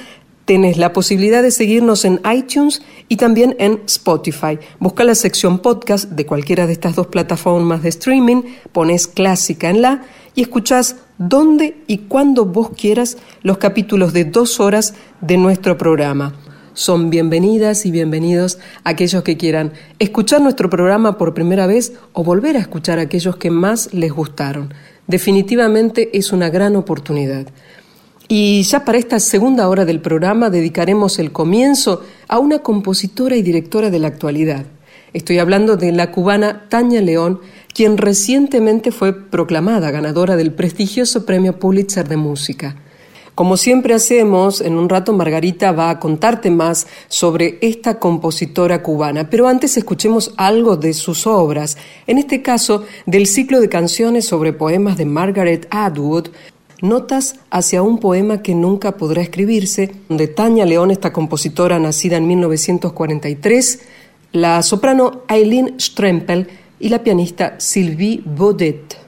Tienes 0.46 0.76
la 0.76 0.92
posibilidad 0.92 1.42
de 1.42 1.50
seguirnos 1.50 2.04
en 2.04 2.20
iTunes 2.32 2.80
y 3.08 3.16
también 3.16 3.56
en 3.58 3.80
Spotify. 3.86 4.60
Busca 4.78 5.02
la 5.02 5.16
sección 5.16 5.58
podcast 5.58 6.10
de 6.10 6.24
cualquiera 6.24 6.68
de 6.68 6.72
estas 6.72 6.94
dos 6.94 7.08
plataformas 7.08 7.82
de 7.82 7.88
streaming, 7.88 8.42
pones 8.70 9.08
clásica 9.08 9.70
en 9.70 9.82
la 9.82 10.04
y 10.36 10.42
escuchás 10.42 10.98
donde 11.18 11.78
y 11.88 11.98
cuando 11.98 12.44
vos 12.44 12.70
quieras 12.76 13.18
los 13.42 13.58
capítulos 13.58 14.12
de 14.12 14.24
dos 14.24 14.60
horas 14.60 14.94
de 15.20 15.36
nuestro 15.36 15.76
programa. 15.76 16.36
Son 16.74 17.10
bienvenidas 17.10 17.84
y 17.84 17.90
bienvenidos 17.90 18.60
aquellos 18.84 19.24
que 19.24 19.36
quieran 19.36 19.72
escuchar 19.98 20.42
nuestro 20.42 20.70
programa 20.70 21.18
por 21.18 21.34
primera 21.34 21.66
vez 21.66 21.94
o 22.12 22.22
volver 22.22 22.56
a 22.56 22.60
escuchar 22.60 23.00
aquellos 23.00 23.36
que 23.36 23.50
más 23.50 23.92
les 23.92 24.12
gustaron. 24.12 24.72
Definitivamente 25.08 26.16
es 26.16 26.32
una 26.32 26.50
gran 26.50 26.76
oportunidad. 26.76 27.46
Y 28.28 28.62
ya 28.62 28.84
para 28.84 28.98
esta 28.98 29.20
segunda 29.20 29.68
hora 29.68 29.84
del 29.84 30.00
programa 30.00 30.50
dedicaremos 30.50 31.20
el 31.20 31.30
comienzo 31.30 32.02
a 32.26 32.40
una 32.40 32.58
compositora 32.58 33.36
y 33.36 33.42
directora 33.42 33.88
de 33.90 34.00
la 34.00 34.08
actualidad. 34.08 34.66
Estoy 35.12 35.38
hablando 35.38 35.76
de 35.76 35.92
la 35.92 36.10
cubana 36.10 36.66
Tania 36.68 37.00
León, 37.00 37.40
quien 37.72 37.96
recientemente 37.96 38.90
fue 38.90 39.12
proclamada 39.12 39.92
ganadora 39.92 40.34
del 40.34 40.52
prestigioso 40.52 41.24
Premio 41.24 41.58
Pulitzer 41.58 42.08
de 42.08 42.16
Música. 42.16 42.76
Como 43.36 43.58
siempre 43.58 43.94
hacemos, 43.94 44.62
en 44.62 44.76
un 44.76 44.88
rato 44.88 45.12
Margarita 45.12 45.70
va 45.70 45.90
a 45.90 46.00
contarte 46.00 46.50
más 46.50 46.86
sobre 47.08 47.58
esta 47.60 47.98
compositora 47.98 48.82
cubana, 48.82 49.28
pero 49.28 49.46
antes 49.46 49.76
escuchemos 49.76 50.32
algo 50.38 50.76
de 50.76 50.94
sus 50.94 51.26
obras, 51.26 51.76
en 52.06 52.16
este 52.16 52.40
caso 52.40 52.84
del 53.04 53.26
ciclo 53.26 53.60
de 53.60 53.68
canciones 53.68 54.26
sobre 54.26 54.54
poemas 54.54 54.96
de 54.96 55.04
Margaret 55.04 55.66
Atwood, 55.70 56.28
Notas 56.82 57.36
hacia 57.50 57.82
un 57.82 57.98
poema 57.98 58.42
que 58.42 58.54
nunca 58.54 58.96
podrá 58.96 59.22
escribirse, 59.22 59.92
de 60.08 60.28
Tania 60.28 60.66
León, 60.66 60.90
esta 60.90 61.12
compositora 61.12 61.78
nacida 61.78 62.18
en 62.18 62.26
1943, 62.26 63.80
la 64.32 64.62
soprano 64.62 65.22
Eileen 65.28 65.80
Strempel 65.80 66.48
y 66.78 66.90
la 66.90 67.02
pianista 67.02 67.54
Sylvie 67.58 68.22
Baudet. 68.24 69.05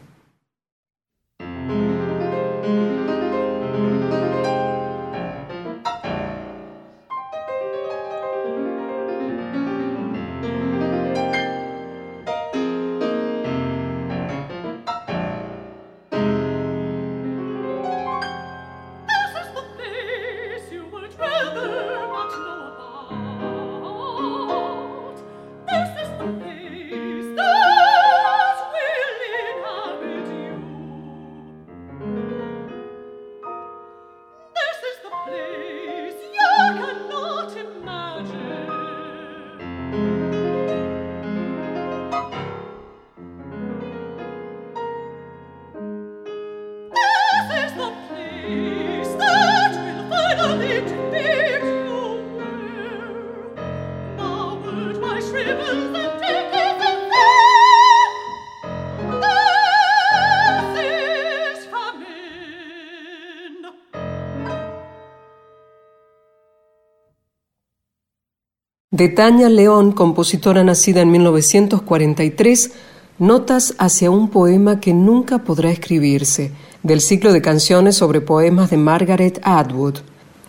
De 68.99 69.09
Tania 69.09 69.49
León, 69.49 69.92
compositora 69.92 70.64
nacida 70.64 71.03
en 71.03 71.12
1943, 71.12 72.72
Notas 73.20 73.76
hacia 73.78 74.11
un 74.11 74.28
poema 74.28 74.80
que 74.80 74.92
nunca 74.92 75.38
podrá 75.44 75.70
escribirse, 75.70 76.51
del 76.82 77.01
ciclo 77.01 77.32
de 77.32 77.40
canciones 77.40 77.94
sobre 77.94 78.20
poemas 78.20 78.70
de 78.70 78.76
Margaret 78.76 79.40
Atwood, 79.44 79.99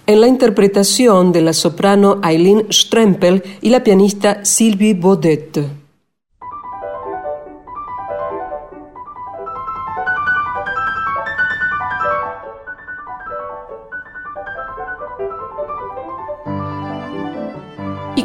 en 0.07 0.19
la 0.19 0.27
interpretación 0.27 1.31
de 1.31 1.41
la 1.41 1.53
soprano 1.53 2.21
Eileen 2.23 2.65
Strempel 2.71 3.43
y 3.61 3.69
la 3.69 3.83
pianista 3.83 4.43
Sylvie 4.43 4.95
Baudet. 4.95 5.78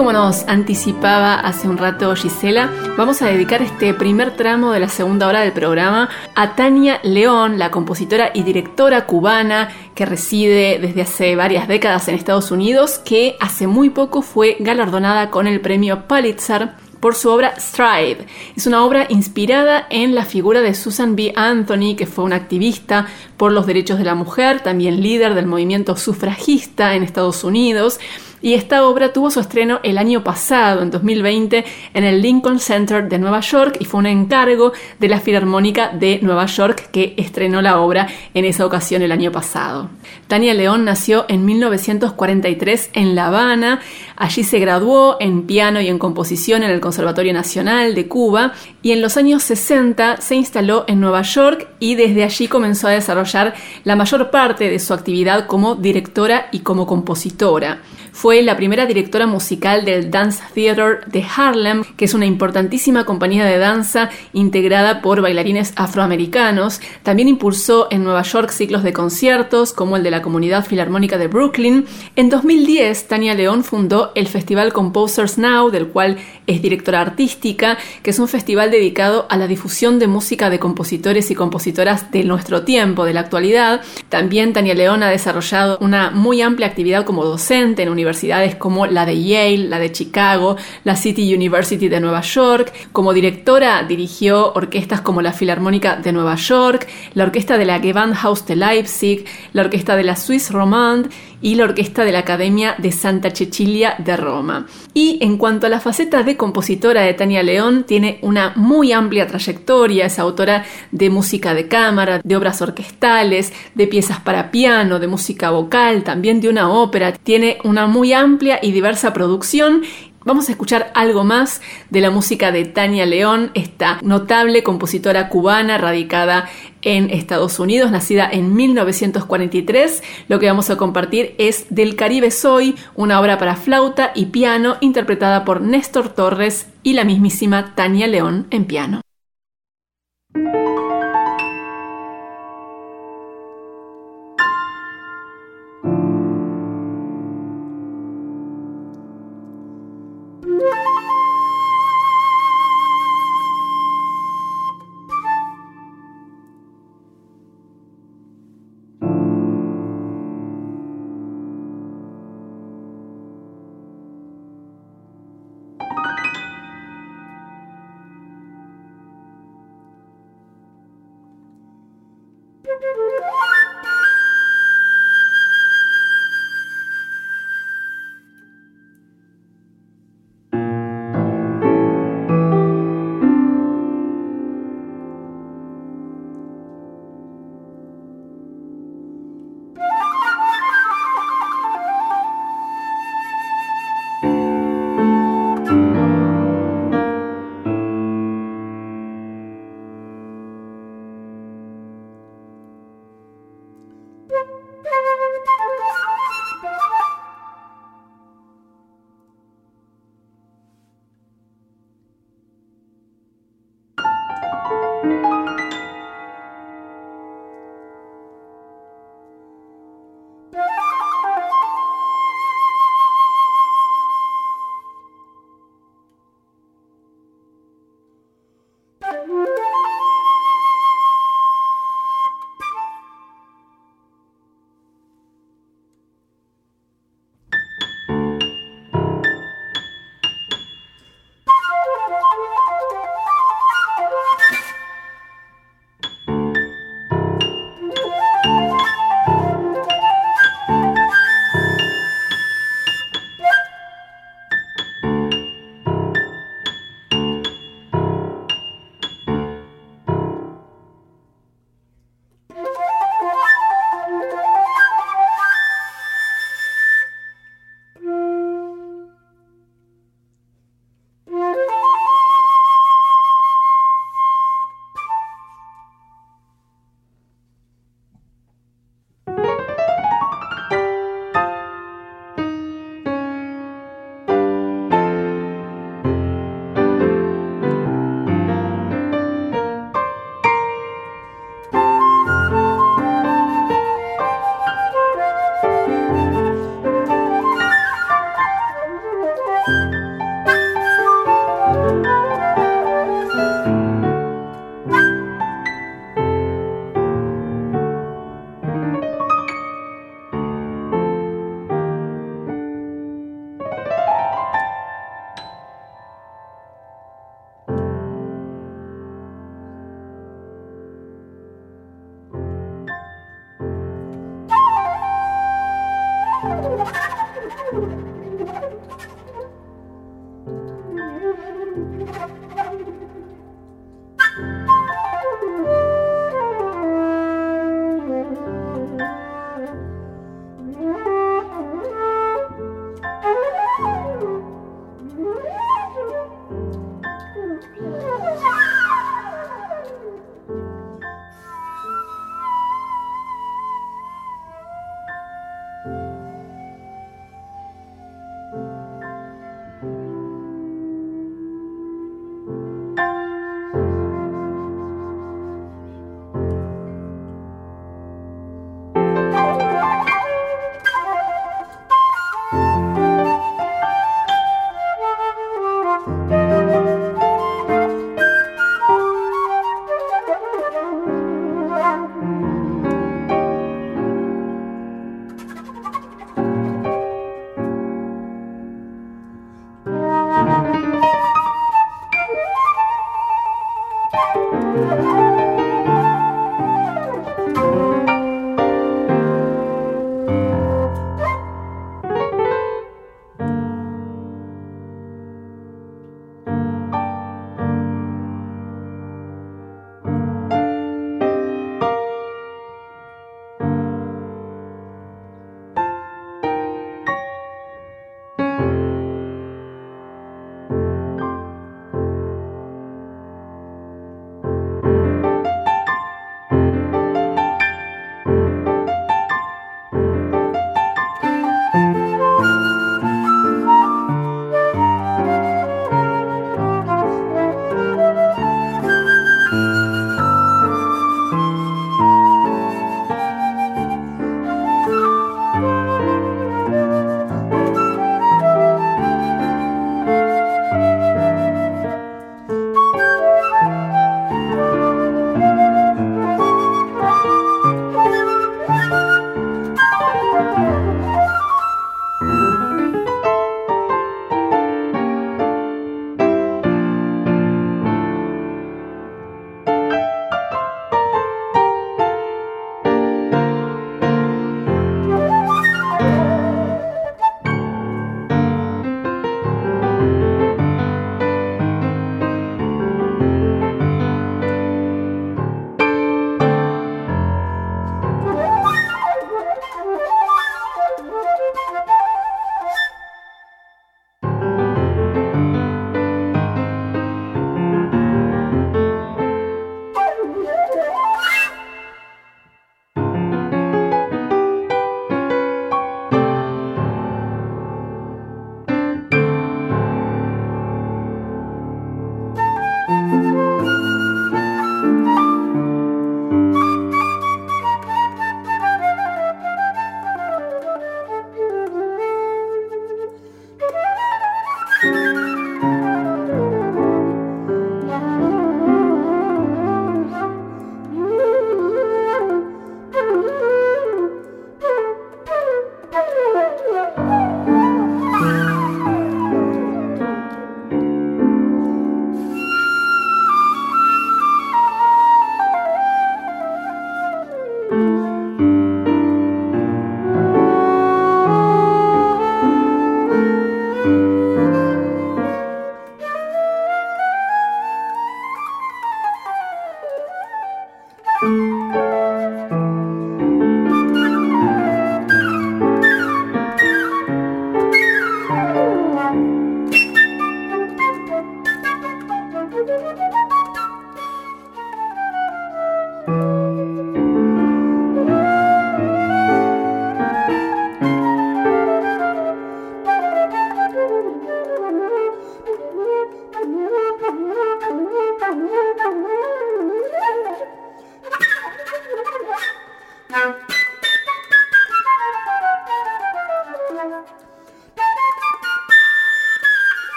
Como 0.00 0.14
nos 0.14 0.48
anticipaba 0.48 1.34
hace 1.34 1.68
un 1.68 1.76
rato 1.76 2.16
Gisela, 2.16 2.70
vamos 2.96 3.20
a 3.20 3.26
dedicar 3.26 3.60
este 3.60 3.92
primer 3.92 4.34
tramo 4.34 4.72
de 4.72 4.80
la 4.80 4.88
segunda 4.88 5.26
hora 5.26 5.42
del 5.42 5.52
programa 5.52 6.08
a 6.34 6.56
Tania 6.56 7.00
León, 7.02 7.58
la 7.58 7.70
compositora 7.70 8.30
y 8.32 8.42
directora 8.42 9.04
cubana 9.04 9.68
que 9.94 10.06
reside 10.06 10.78
desde 10.80 11.02
hace 11.02 11.36
varias 11.36 11.68
décadas 11.68 12.08
en 12.08 12.14
Estados 12.14 12.50
Unidos, 12.50 12.98
que 12.98 13.36
hace 13.40 13.66
muy 13.66 13.90
poco 13.90 14.22
fue 14.22 14.56
galardonada 14.58 15.28
con 15.28 15.46
el 15.46 15.60
premio 15.60 16.08
Pulitzer 16.08 16.70
por 17.00 17.14
su 17.14 17.28
obra 17.28 17.60
Stride. 17.60 18.26
Es 18.56 18.66
una 18.66 18.86
obra 18.86 19.04
inspirada 19.10 19.86
en 19.90 20.14
la 20.14 20.24
figura 20.24 20.62
de 20.62 20.74
Susan 20.74 21.14
B. 21.14 21.34
Anthony, 21.36 21.94
que 21.94 22.06
fue 22.06 22.24
una 22.24 22.36
activista 22.36 23.06
por 23.36 23.52
los 23.52 23.66
derechos 23.66 23.98
de 23.98 24.04
la 24.04 24.14
mujer, 24.14 24.60
también 24.60 25.02
líder 25.02 25.34
del 25.34 25.46
movimiento 25.46 25.94
sufragista 25.94 26.94
en 26.94 27.02
Estados 27.02 27.44
Unidos 27.44 28.00
y 28.42 28.54
esta 28.54 28.86
obra 28.86 29.12
tuvo 29.12 29.30
su 29.30 29.40
estreno 29.40 29.80
el 29.82 29.98
año 29.98 30.24
pasado, 30.24 30.82
en 30.82 30.90
2020, 30.90 31.64
en 31.94 32.04
el 32.04 32.22
Lincoln 32.22 32.58
Center 32.58 33.08
de 33.08 33.18
Nueva 33.18 33.40
York 33.40 33.76
y 33.80 33.84
fue 33.84 34.00
un 34.00 34.06
encargo 34.06 34.72
de 34.98 35.08
la 35.08 35.20
Filarmónica 35.20 35.88
de 35.88 36.20
Nueva 36.22 36.46
York 36.46 36.88
que 36.90 37.14
estrenó 37.16 37.62
la 37.62 37.80
obra 37.80 38.08
en 38.34 38.44
esa 38.44 38.66
ocasión 38.66 39.02
el 39.02 39.12
año 39.12 39.30
pasado. 39.30 39.90
Tania 40.26 40.54
León 40.54 40.84
nació 40.84 41.26
en 41.28 41.44
1943 41.44 42.90
en 42.94 43.14
La 43.14 43.26
Habana, 43.26 43.80
allí 44.16 44.44
se 44.44 44.58
graduó 44.58 45.16
en 45.20 45.42
piano 45.42 45.80
y 45.80 45.88
en 45.88 45.98
composición 45.98 46.62
en 46.62 46.70
el 46.70 46.80
Conservatorio 46.80 47.32
Nacional 47.32 47.94
de 47.94 48.08
Cuba 48.08 48.52
y 48.82 48.92
en 48.92 49.02
los 49.02 49.16
años 49.16 49.42
60 49.42 50.18
se 50.20 50.34
instaló 50.34 50.84
en 50.86 51.00
Nueva 51.00 51.22
York 51.22 51.68
y 51.78 51.94
desde 51.94 52.24
allí 52.24 52.48
comenzó 52.48 52.88
a 52.88 52.92
desarrollar 52.92 53.54
la 53.84 53.96
mayor 53.96 54.30
parte 54.30 54.68
de 54.70 54.78
su 54.78 54.94
actividad 54.94 55.46
como 55.46 55.74
directora 55.74 56.48
y 56.52 56.60
como 56.60 56.86
compositora. 56.86 57.80
Fue 58.12 58.42
la 58.42 58.56
primera 58.56 58.86
directora 58.86 59.26
musical 59.26 59.84
del 59.84 60.10
Dance 60.10 60.42
Theater 60.54 61.04
de 61.06 61.24
Harlem, 61.36 61.84
que 61.96 62.04
es 62.04 62.14
una 62.14 62.26
importantísima 62.26 63.04
compañía 63.04 63.44
de 63.44 63.58
danza 63.58 64.10
integrada 64.32 65.02
por 65.02 65.20
bailarines 65.20 65.72
afroamericanos. 65.76 66.80
También 67.02 67.28
impulsó 67.28 67.88
en 67.90 68.04
Nueva 68.04 68.22
York 68.22 68.50
ciclos 68.50 68.82
de 68.82 68.92
conciertos, 68.92 69.72
como 69.72 69.96
el 69.96 70.02
de 70.02 70.10
la 70.10 70.22
Comunidad 70.22 70.64
Filarmónica 70.64 71.18
de 71.18 71.28
Brooklyn. 71.28 71.86
En 72.16 72.28
2010, 72.28 73.08
Tania 73.08 73.34
León 73.34 73.64
fundó 73.64 74.12
el 74.14 74.26
Festival 74.26 74.72
Composers 74.72 75.38
Now, 75.38 75.70
del 75.70 75.88
cual 75.88 76.18
es 76.46 76.62
directora 76.62 77.00
artística, 77.00 77.78
que 78.02 78.10
es 78.10 78.18
un 78.18 78.28
festival 78.28 78.70
dedicado 78.70 79.26
a 79.30 79.36
la 79.36 79.46
difusión 79.46 79.98
de 79.98 80.06
música 80.06 80.50
de 80.50 80.58
compositores 80.58 81.30
y 81.30 81.34
compositoras 81.34 82.10
de 82.10 82.24
nuestro 82.24 82.62
tiempo, 82.62 83.04
de 83.04 83.14
la 83.14 83.20
actualidad. 83.20 83.82
También 84.08 84.52
Tania 84.52 84.74
León 84.74 85.02
ha 85.02 85.10
desarrollado 85.10 85.78
una 85.80 86.10
muy 86.10 86.42
amplia 86.42 86.66
actividad 86.66 87.04
como 87.04 87.24
docente 87.24 87.82
en 87.82 87.88
universidades 88.00 88.54
como 88.56 88.86
la 88.86 89.06
de 89.06 89.22
Yale, 89.22 89.68
la 89.68 89.78
de 89.78 89.92
Chicago, 89.92 90.56
la 90.84 90.96
City 90.96 91.34
University 91.34 91.88
de 91.88 92.00
Nueva 92.00 92.22
York. 92.22 92.72
Como 92.92 93.12
directora 93.12 93.82
dirigió 93.82 94.52
orquestas 94.54 95.00
como 95.00 95.22
la 95.22 95.32
Filarmónica 95.32 95.96
de 95.96 96.12
Nueva 96.12 96.36
York, 96.36 96.88
la 97.14 97.24
orquesta 97.24 97.58
de 97.58 97.64
la 97.64 97.78
Gewandhaus 97.78 98.46
de 98.46 98.56
Leipzig, 98.56 99.24
la 99.52 99.62
orquesta 99.62 99.96
de 99.96 100.04
la 100.04 100.16
Swiss 100.16 100.50
Romande 100.50 101.10
y 101.42 101.54
la 101.54 101.64
orquesta 101.64 102.04
de 102.04 102.12
la 102.12 102.20
Academia 102.20 102.74
de 102.78 102.92
Santa 102.92 103.30
Cecilia 103.30 103.94
de 103.98 104.16
Roma. 104.16 104.66
Y 104.94 105.18
en 105.22 105.36
cuanto 105.36 105.66
a 105.66 105.70
la 105.70 105.80
faceta 105.80 106.22
de 106.22 106.36
compositora 106.36 107.02
de 107.02 107.14
Tania 107.14 107.42
León, 107.42 107.84
tiene 107.84 108.18
una 108.22 108.52
muy 108.56 108.92
amplia 108.92 109.26
trayectoria, 109.26 110.06
es 110.06 110.18
autora 110.18 110.64
de 110.90 111.10
música 111.10 111.54
de 111.54 111.68
cámara, 111.68 112.20
de 112.22 112.36
obras 112.36 112.60
orquestales, 112.62 113.52
de 113.74 113.86
piezas 113.86 114.20
para 114.20 114.50
piano, 114.50 114.98
de 114.98 115.06
música 115.06 115.50
vocal, 115.50 116.04
también 116.04 116.40
de 116.40 116.48
una 116.48 116.70
ópera, 116.70 117.12
tiene 117.12 117.58
una 117.64 117.86
muy 117.86 118.12
amplia 118.12 118.58
y 118.62 118.72
diversa 118.72 119.12
producción 119.12 119.82
Vamos 120.22 120.48
a 120.48 120.52
escuchar 120.52 120.92
algo 120.94 121.24
más 121.24 121.62
de 121.88 122.02
la 122.02 122.10
música 122.10 122.52
de 122.52 122.66
Tania 122.66 123.06
León, 123.06 123.50
esta 123.54 123.98
notable 124.02 124.62
compositora 124.62 125.30
cubana 125.30 125.78
radicada 125.78 126.46
en 126.82 127.08
Estados 127.08 127.58
Unidos, 127.58 127.90
nacida 127.90 128.28
en 128.30 128.54
1943. 128.54 130.02
Lo 130.28 130.38
que 130.38 130.46
vamos 130.46 130.68
a 130.68 130.76
compartir 130.76 131.34
es 131.38 131.64
Del 131.70 131.96
Caribe 131.96 132.30
Soy, 132.30 132.76
una 132.94 133.18
obra 133.18 133.38
para 133.38 133.56
flauta 133.56 134.12
y 134.14 134.26
piano 134.26 134.76
interpretada 134.82 135.46
por 135.46 135.62
Néstor 135.62 136.10
Torres 136.10 136.68
y 136.82 136.92
la 136.92 137.04
mismísima 137.04 137.74
Tania 137.74 138.06
León 138.06 138.46
en 138.50 138.66
piano. 138.66 139.00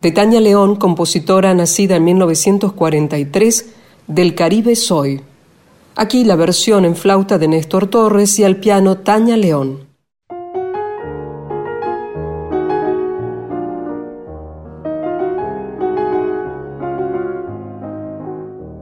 De 0.00 0.12
Tania 0.12 0.40
León, 0.40 0.76
compositora 0.76 1.52
nacida 1.52 1.96
en 1.96 2.04
1943, 2.04 3.74
del 4.06 4.34
Caribe 4.34 4.74
Soy. 4.74 5.20
Aquí 5.94 6.24
la 6.24 6.36
versión 6.36 6.86
en 6.86 6.96
flauta 6.96 7.36
de 7.36 7.48
Néstor 7.48 7.86
Torres 7.88 8.38
y 8.38 8.44
al 8.44 8.56
piano 8.56 8.96
Tania 8.98 9.36
León. 9.36 9.90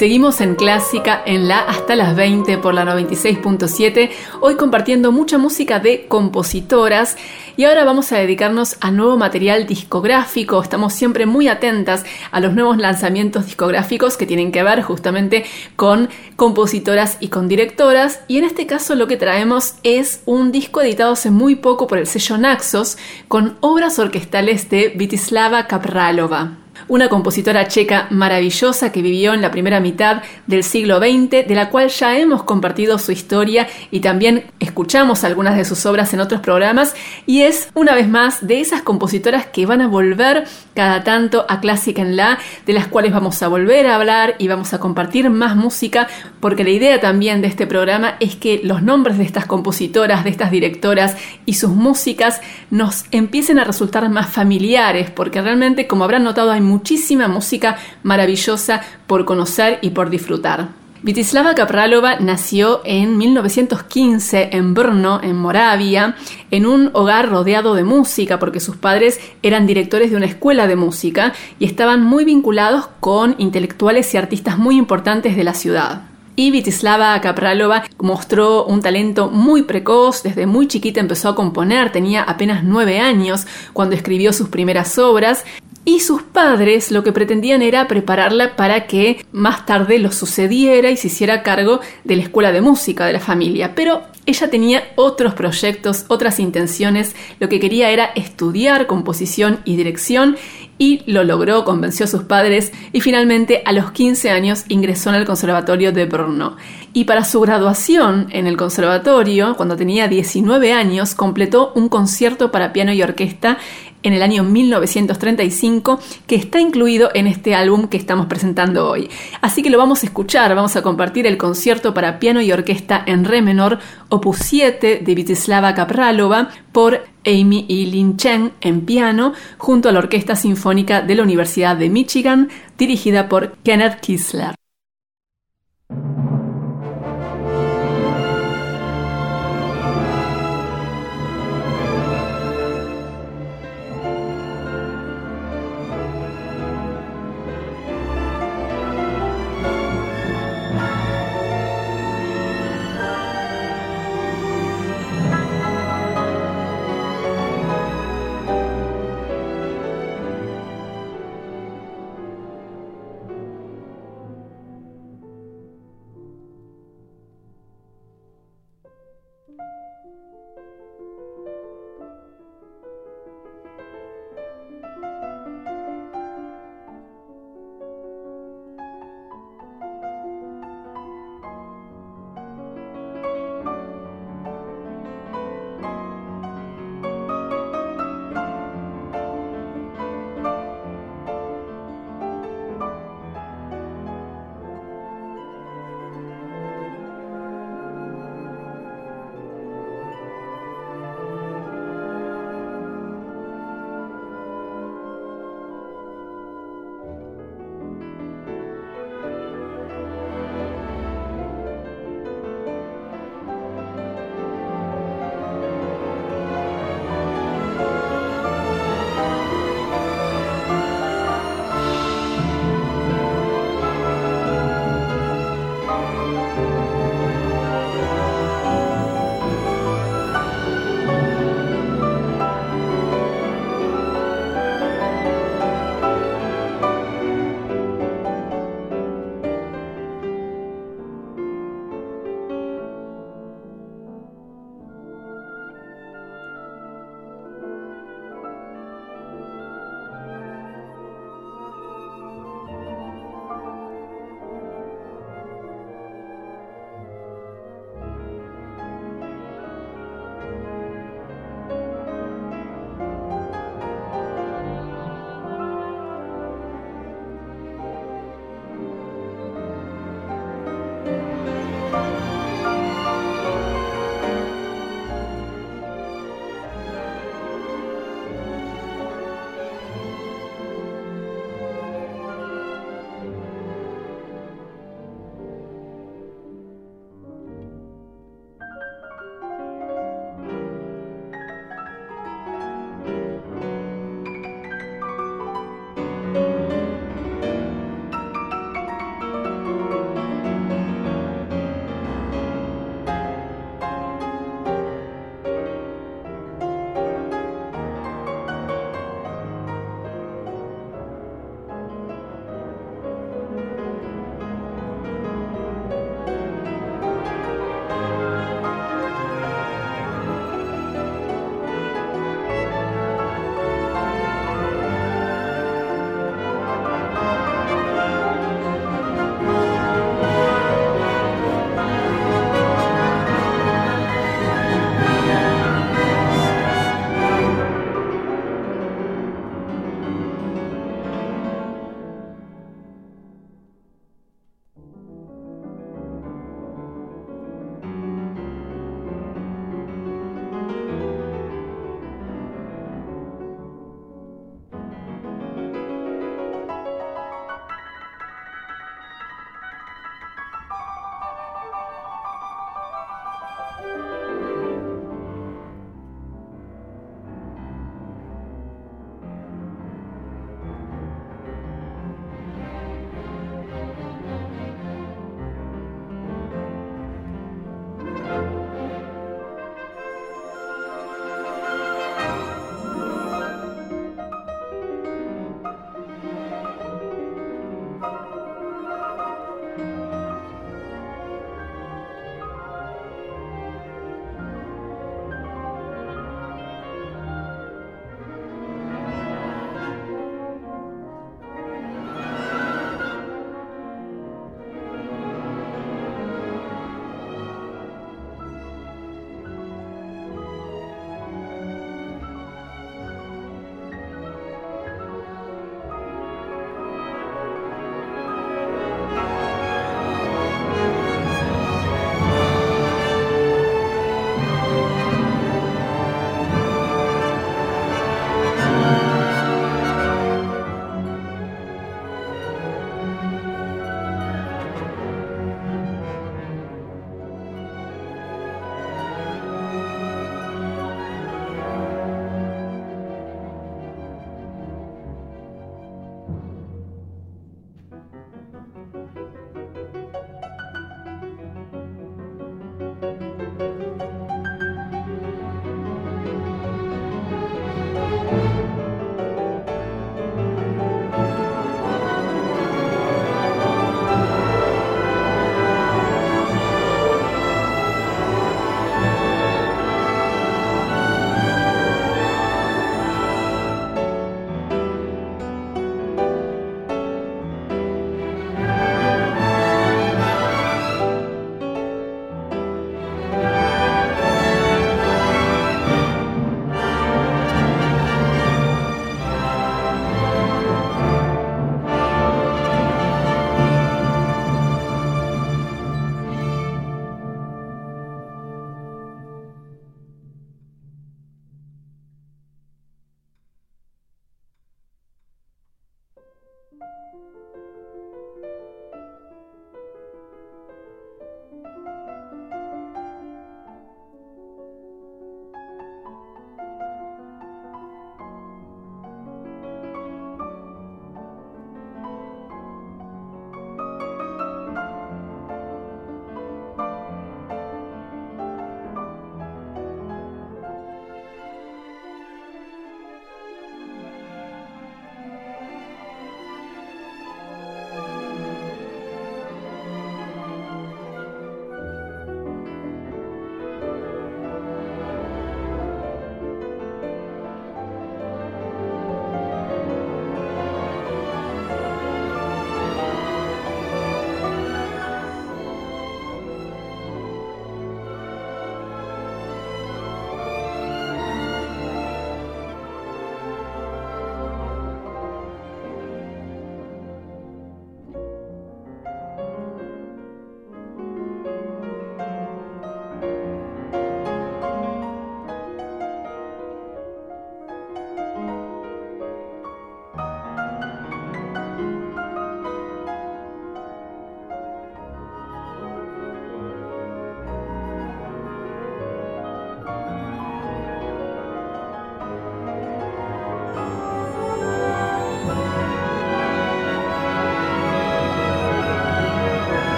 Seguimos 0.00 0.40
en 0.40 0.54
Clásica 0.54 1.20
en 1.26 1.46
la 1.46 1.60
hasta 1.60 1.94
las 1.94 2.16
20 2.16 2.56
por 2.56 2.72
la 2.72 2.86
96.7, 2.86 4.08
hoy 4.40 4.54
compartiendo 4.56 5.12
mucha 5.12 5.36
música 5.36 5.78
de 5.78 6.06
compositoras 6.08 7.18
y 7.60 7.66
ahora 7.66 7.84
vamos 7.84 8.10
a 8.10 8.16
dedicarnos 8.16 8.78
a 8.80 8.90
nuevo 8.90 9.18
material 9.18 9.66
discográfico. 9.66 10.62
Estamos 10.62 10.94
siempre 10.94 11.26
muy 11.26 11.46
atentas 11.46 12.06
a 12.30 12.40
los 12.40 12.54
nuevos 12.54 12.78
lanzamientos 12.78 13.44
discográficos 13.44 14.16
que 14.16 14.24
tienen 14.24 14.50
que 14.50 14.62
ver 14.62 14.80
justamente 14.80 15.44
con 15.76 16.08
compositoras 16.36 17.18
y 17.20 17.28
con 17.28 17.48
directoras 17.48 18.20
y 18.28 18.38
en 18.38 18.44
este 18.44 18.66
caso 18.66 18.94
lo 18.94 19.06
que 19.08 19.18
traemos 19.18 19.74
es 19.82 20.22
un 20.24 20.52
disco 20.52 20.80
editado 20.80 21.12
hace 21.12 21.30
muy 21.30 21.54
poco 21.54 21.86
por 21.86 21.98
el 21.98 22.06
sello 22.06 22.38
Naxos 22.38 22.96
con 23.28 23.58
obras 23.60 23.98
orquestales 23.98 24.70
de 24.70 24.94
Vitislava 24.96 25.66
Kapralova 25.66 26.59
una 26.88 27.08
compositora 27.08 27.68
checa 27.68 28.06
maravillosa 28.10 28.92
que 28.92 29.02
vivió 29.02 29.34
en 29.34 29.42
la 29.42 29.50
primera 29.50 29.80
mitad 29.80 30.22
del 30.46 30.64
siglo 30.64 30.98
XX, 30.98 31.46
de 31.46 31.54
la 31.54 31.70
cual 31.70 31.88
ya 31.88 32.18
hemos 32.18 32.42
compartido 32.42 32.98
su 32.98 33.12
historia 33.12 33.66
y 33.90 34.00
también 34.00 34.44
escuchamos 34.60 35.24
algunas 35.24 35.56
de 35.56 35.64
sus 35.64 35.84
obras 35.86 36.12
en 36.14 36.20
otros 36.20 36.40
programas, 36.40 36.94
y 37.26 37.42
es 37.42 37.68
una 37.74 37.94
vez 37.94 38.08
más 38.08 38.46
de 38.46 38.60
esas 38.60 38.82
compositoras 38.82 39.46
que 39.46 39.66
van 39.66 39.80
a 39.80 39.88
volver 39.88 40.44
cada 40.74 41.04
tanto 41.04 41.46
a 41.48 41.60
Clásica 41.60 42.02
en 42.02 42.16
La, 42.16 42.38
de 42.66 42.72
las 42.72 42.86
cuales 42.86 43.12
vamos 43.12 43.42
a 43.42 43.48
volver 43.48 43.86
a 43.86 43.96
hablar 43.96 44.36
y 44.38 44.48
vamos 44.48 44.72
a 44.72 44.80
compartir 44.80 45.30
más 45.30 45.56
música, 45.56 46.08
porque 46.40 46.64
la 46.64 46.70
idea 46.70 47.00
también 47.00 47.40
de 47.42 47.48
este 47.48 47.66
programa 47.66 48.16
es 48.20 48.36
que 48.36 48.60
los 48.62 48.82
nombres 48.82 49.18
de 49.18 49.24
estas 49.24 49.46
compositoras, 49.46 50.24
de 50.24 50.30
estas 50.30 50.50
directoras 50.50 51.16
y 51.46 51.54
sus 51.54 51.70
músicas 51.70 52.40
nos 52.70 53.04
empiecen 53.10 53.58
a 53.58 53.64
resultar 53.64 54.08
más 54.08 54.30
familiares, 54.30 55.10
porque 55.10 55.42
realmente, 55.42 55.86
como 55.86 56.04
habrán 56.04 56.24
notado, 56.24 56.50
hay 56.50 56.60
muchísima 56.70 57.28
música 57.28 57.76
maravillosa 58.02 58.80
por 59.06 59.24
conocer 59.24 59.78
y 59.82 59.90
por 59.90 60.08
disfrutar. 60.08 60.80
Vitislava 61.02 61.54
Kapralova 61.54 62.16
nació 62.20 62.82
en 62.84 63.16
1915 63.16 64.50
en 64.52 64.74
Brno, 64.74 65.20
en 65.22 65.34
Moravia, 65.34 66.14
en 66.50 66.66
un 66.66 66.90
hogar 66.92 67.30
rodeado 67.30 67.74
de 67.74 67.84
música, 67.84 68.38
porque 68.38 68.60
sus 68.60 68.76
padres 68.76 69.18
eran 69.42 69.66
directores 69.66 70.10
de 70.10 70.18
una 70.18 70.26
escuela 70.26 70.66
de 70.66 70.76
música 70.76 71.32
y 71.58 71.64
estaban 71.64 72.04
muy 72.04 72.26
vinculados 72.26 72.88
con 73.00 73.34
intelectuales 73.38 74.12
y 74.12 74.18
artistas 74.18 74.58
muy 74.58 74.76
importantes 74.76 75.36
de 75.36 75.44
la 75.44 75.54
ciudad. 75.54 76.02
Y 76.36 76.50
Vitislava 76.50 77.18
Kapralova 77.22 77.84
mostró 77.98 78.64
un 78.66 78.82
talento 78.82 79.30
muy 79.30 79.62
precoz, 79.62 80.22
desde 80.22 80.46
muy 80.46 80.68
chiquita 80.68 81.00
empezó 81.00 81.30
a 81.30 81.34
componer, 81.34 81.92
tenía 81.92 82.22
apenas 82.22 82.62
nueve 82.62 83.00
años 83.00 83.46
cuando 83.72 83.96
escribió 83.96 84.34
sus 84.34 84.48
primeras 84.48 84.98
obras 84.98 85.44
y 85.84 86.00
sus 86.00 86.22
padres 86.22 86.90
lo 86.90 87.02
que 87.02 87.12
pretendían 87.12 87.62
era 87.62 87.88
prepararla 87.88 88.54
para 88.56 88.86
que 88.86 89.24
más 89.32 89.64
tarde 89.66 89.98
lo 89.98 90.12
sucediera 90.12 90.90
y 90.90 90.96
se 90.96 91.06
hiciera 91.06 91.42
cargo 91.42 91.80
de 92.04 92.16
la 92.16 92.22
escuela 92.22 92.52
de 92.52 92.60
música 92.60 93.06
de 93.06 93.14
la 93.14 93.20
familia. 93.20 93.74
Pero 93.74 94.02
ella 94.26 94.50
tenía 94.50 94.84
otros 94.96 95.34
proyectos, 95.34 96.04
otras 96.08 96.38
intenciones, 96.38 97.16
lo 97.38 97.48
que 97.48 97.60
quería 97.60 97.90
era 97.90 98.04
estudiar 98.14 98.86
composición 98.86 99.60
y 99.64 99.76
dirección 99.76 100.36
y 100.76 101.02
lo 101.10 101.24
logró, 101.24 101.64
convenció 101.64 102.04
a 102.04 102.08
sus 102.08 102.22
padres 102.22 102.72
y 102.92 103.00
finalmente 103.00 103.62
a 103.66 103.72
los 103.72 103.90
15 103.90 104.30
años 104.30 104.64
ingresó 104.68 105.10
en 105.10 105.16
el 105.16 105.26
Conservatorio 105.26 105.92
de 105.92 106.06
Brno. 106.06 106.56
Y 106.92 107.04
para 107.04 107.24
su 107.24 107.40
graduación 107.40 108.28
en 108.30 108.46
el 108.46 108.56
conservatorio, 108.56 109.56
cuando 109.56 109.76
tenía 109.76 110.08
19 110.08 110.72
años, 110.72 111.14
completó 111.14 111.72
un 111.74 111.88
concierto 111.88 112.50
para 112.50 112.72
piano 112.72 112.92
y 112.92 113.02
orquesta 113.02 113.58
en 114.02 114.12
el 114.12 114.22
año 114.22 114.44
1935 114.44 116.00
que 116.26 116.36
está 116.36 116.60
incluido 116.60 117.10
en 117.14 117.26
este 117.26 117.54
álbum 117.54 117.88
que 117.88 117.96
estamos 117.96 118.26
presentando 118.26 118.88
hoy. 118.88 119.10
Así 119.40 119.62
que 119.62 119.70
lo 119.70 119.78
vamos 119.78 120.02
a 120.02 120.06
escuchar, 120.06 120.54
vamos 120.54 120.76
a 120.76 120.82
compartir 120.82 121.26
el 121.26 121.36
concierto 121.36 121.94
para 121.94 122.18
piano 122.18 122.40
y 122.40 122.52
orquesta 122.52 123.02
en 123.06 123.24
re 123.24 123.42
menor, 123.42 123.78
opus 124.08 124.38
7 124.38 125.02
de 125.04 125.14
Vitislava 125.14 125.74
Kapralova 125.74 126.50
por 126.72 127.04
Amy 127.26 127.66
y 127.68 127.86
Lin 127.86 128.16
Chen 128.16 128.52
en 128.60 128.86
piano 128.86 129.34
junto 129.58 129.88
a 129.88 129.92
la 129.92 129.98
Orquesta 129.98 130.36
Sinfónica 130.36 131.02
de 131.02 131.14
la 131.14 131.22
Universidad 131.22 131.76
de 131.76 131.90
Michigan 131.90 132.48
dirigida 132.78 133.28
por 133.28 133.56
Kenneth 133.62 134.00
Kisler. 134.00 134.59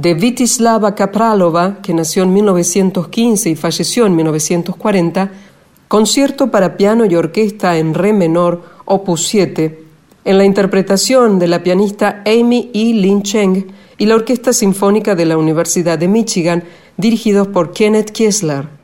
De 0.00 0.14
Vitislava 0.14 0.94
Kapralova, 0.94 1.82
que 1.82 1.92
nació 1.92 2.22
en 2.22 2.32
1915 2.32 3.50
y 3.50 3.54
falleció 3.54 4.06
en 4.06 4.16
1940, 4.16 5.30
concierto 5.88 6.50
para 6.50 6.78
piano 6.78 7.04
y 7.04 7.14
orquesta 7.16 7.76
en 7.76 7.92
re 7.92 8.14
menor, 8.14 8.62
opus 8.86 9.26
7, 9.26 9.84
en 10.24 10.38
la 10.38 10.44
interpretación 10.46 11.38
de 11.38 11.48
la 11.48 11.62
pianista 11.62 12.22
Amy 12.24 12.70
E. 12.72 12.94
Lin 12.94 13.22
Cheng 13.22 13.66
y 13.98 14.06
la 14.06 14.14
Orquesta 14.14 14.54
Sinfónica 14.54 15.14
de 15.14 15.26
la 15.26 15.36
Universidad 15.36 15.98
de 15.98 16.08
Michigan, 16.08 16.64
dirigidos 16.96 17.48
por 17.48 17.72
Kenneth 17.72 18.10
Kiesler. 18.10 18.79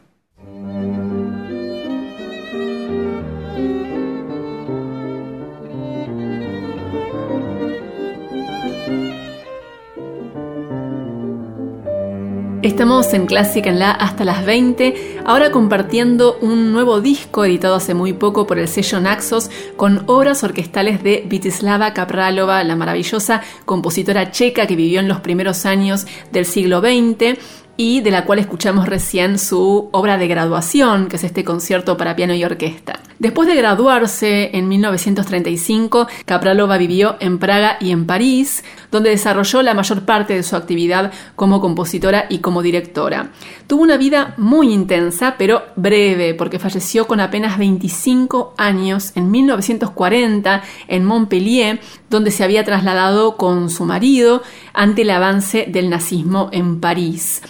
Estamos 12.67 13.15
en 13.15 13.27
Clásica 13.27 13.71
en 13.71 13.79
la 13.79 13.93
hasta 13.93 14.25
las 14.25 14.45
20, 14.45 15.21
ahora 15.25 15.53
compartiendo 15.53 16.37
un 16.41 16.73
nuevo 16.73 17.01
disco 17.01 17.45
editado 17.45 17.77
hace 17.77 17.95
muy 17.95 18.13
poco 18.13 18.45
por 18.49 18.59
el 18.59 18.67
sello 18.67 18.99
Naxos 18.99 19.53
con 19.77 20.03
obras 20.07 20.43
orquestales 20.43 21.01
de 21.05 21.25
Vitislava 21.29 21.95
Kapralova, 21.95 22.65
la 22.65 22.75
maravillosa 22.75 23.41
compositora 23.67 24.33
checa 24.33 24.67
que 24.67 24.75
vivió 24.75 24.99
en 24.99 25.07
los 25.07 25.21
primeros 25.21 25.65
años 25.65 26.09
del 26.33 26.45
siglo 26.45 26.81
XX 26.81 27.39
y 27.77 28.01
de 28.01 28.11
la 28.11 28.25
cual 28.25 28.39
escuchamos 28.39 28.89
recién 28.89 29.39
su 29.39 29.89
obra 29.93 30.19
de 30.19 30.29
graduación, 30.29 31.09
que 31.09 31.17
es 31.17 31.25
este 31.25 31.45
concierto 31.45 31.97
para 31.97 32.17
piano 32.17 32.35
y 32.35 32.45
orquesta. 32.45 33.01
Después 33.19 33.49
de 33.49 33.55
graduarse 33.55 34.51
en 34.53 34.69
1935, 34.69 36.07
Kapralova 36.27 36.77
vivió 36.77 37.17
en 37.21 37.39
Praga 37.39 37.79
y 37.81 37.91
en 37.91 38.07
París, 38.07 38.63
donde 38.91 39.11
desarrolló 39.11 39.63
la 39.63 39.73
mayor 39.73 40.05
parte 40.05 40.35
de 40.35 40.43
su 40.43 40.55
actividad 40.55 41.13
como 41.35 41.61
compositora 41.61 42.27
y 42.29 42.39
como 42.39 42.63
directora. 42.63 43.31
Tuvo 43.67 43.83
una 43.83 43.97
vida 43.97 44.35
muy 44.37 44.73
intensa, 44.73 45.37
pero 45.39 45.63
breve, 45.77 46.35
porque 46.35 46.59
falleció 46.59 47.07
con 47.07 47.21
apenas 47.21 47.59
25 47.59 48.55
años 48.59 49.13
en 49.15 49.31
1940 49.31 50.63
en 50.89 51.05
Montpellier, 51.05 51.81
donde 52.11 52.31
se 52.31 52.45
había 52.45 52.65
trasladado 52.65 53.37
con 53.37 53.71
su 53.71 53.87
marido 53.87 54.43
ante 54.75 55.03
el 55.03 55.11
avance 55.11 55.67
del 55.69 55.89
nazismo 55.89 56.51
en 56.53 56.81
París 56.81 57.43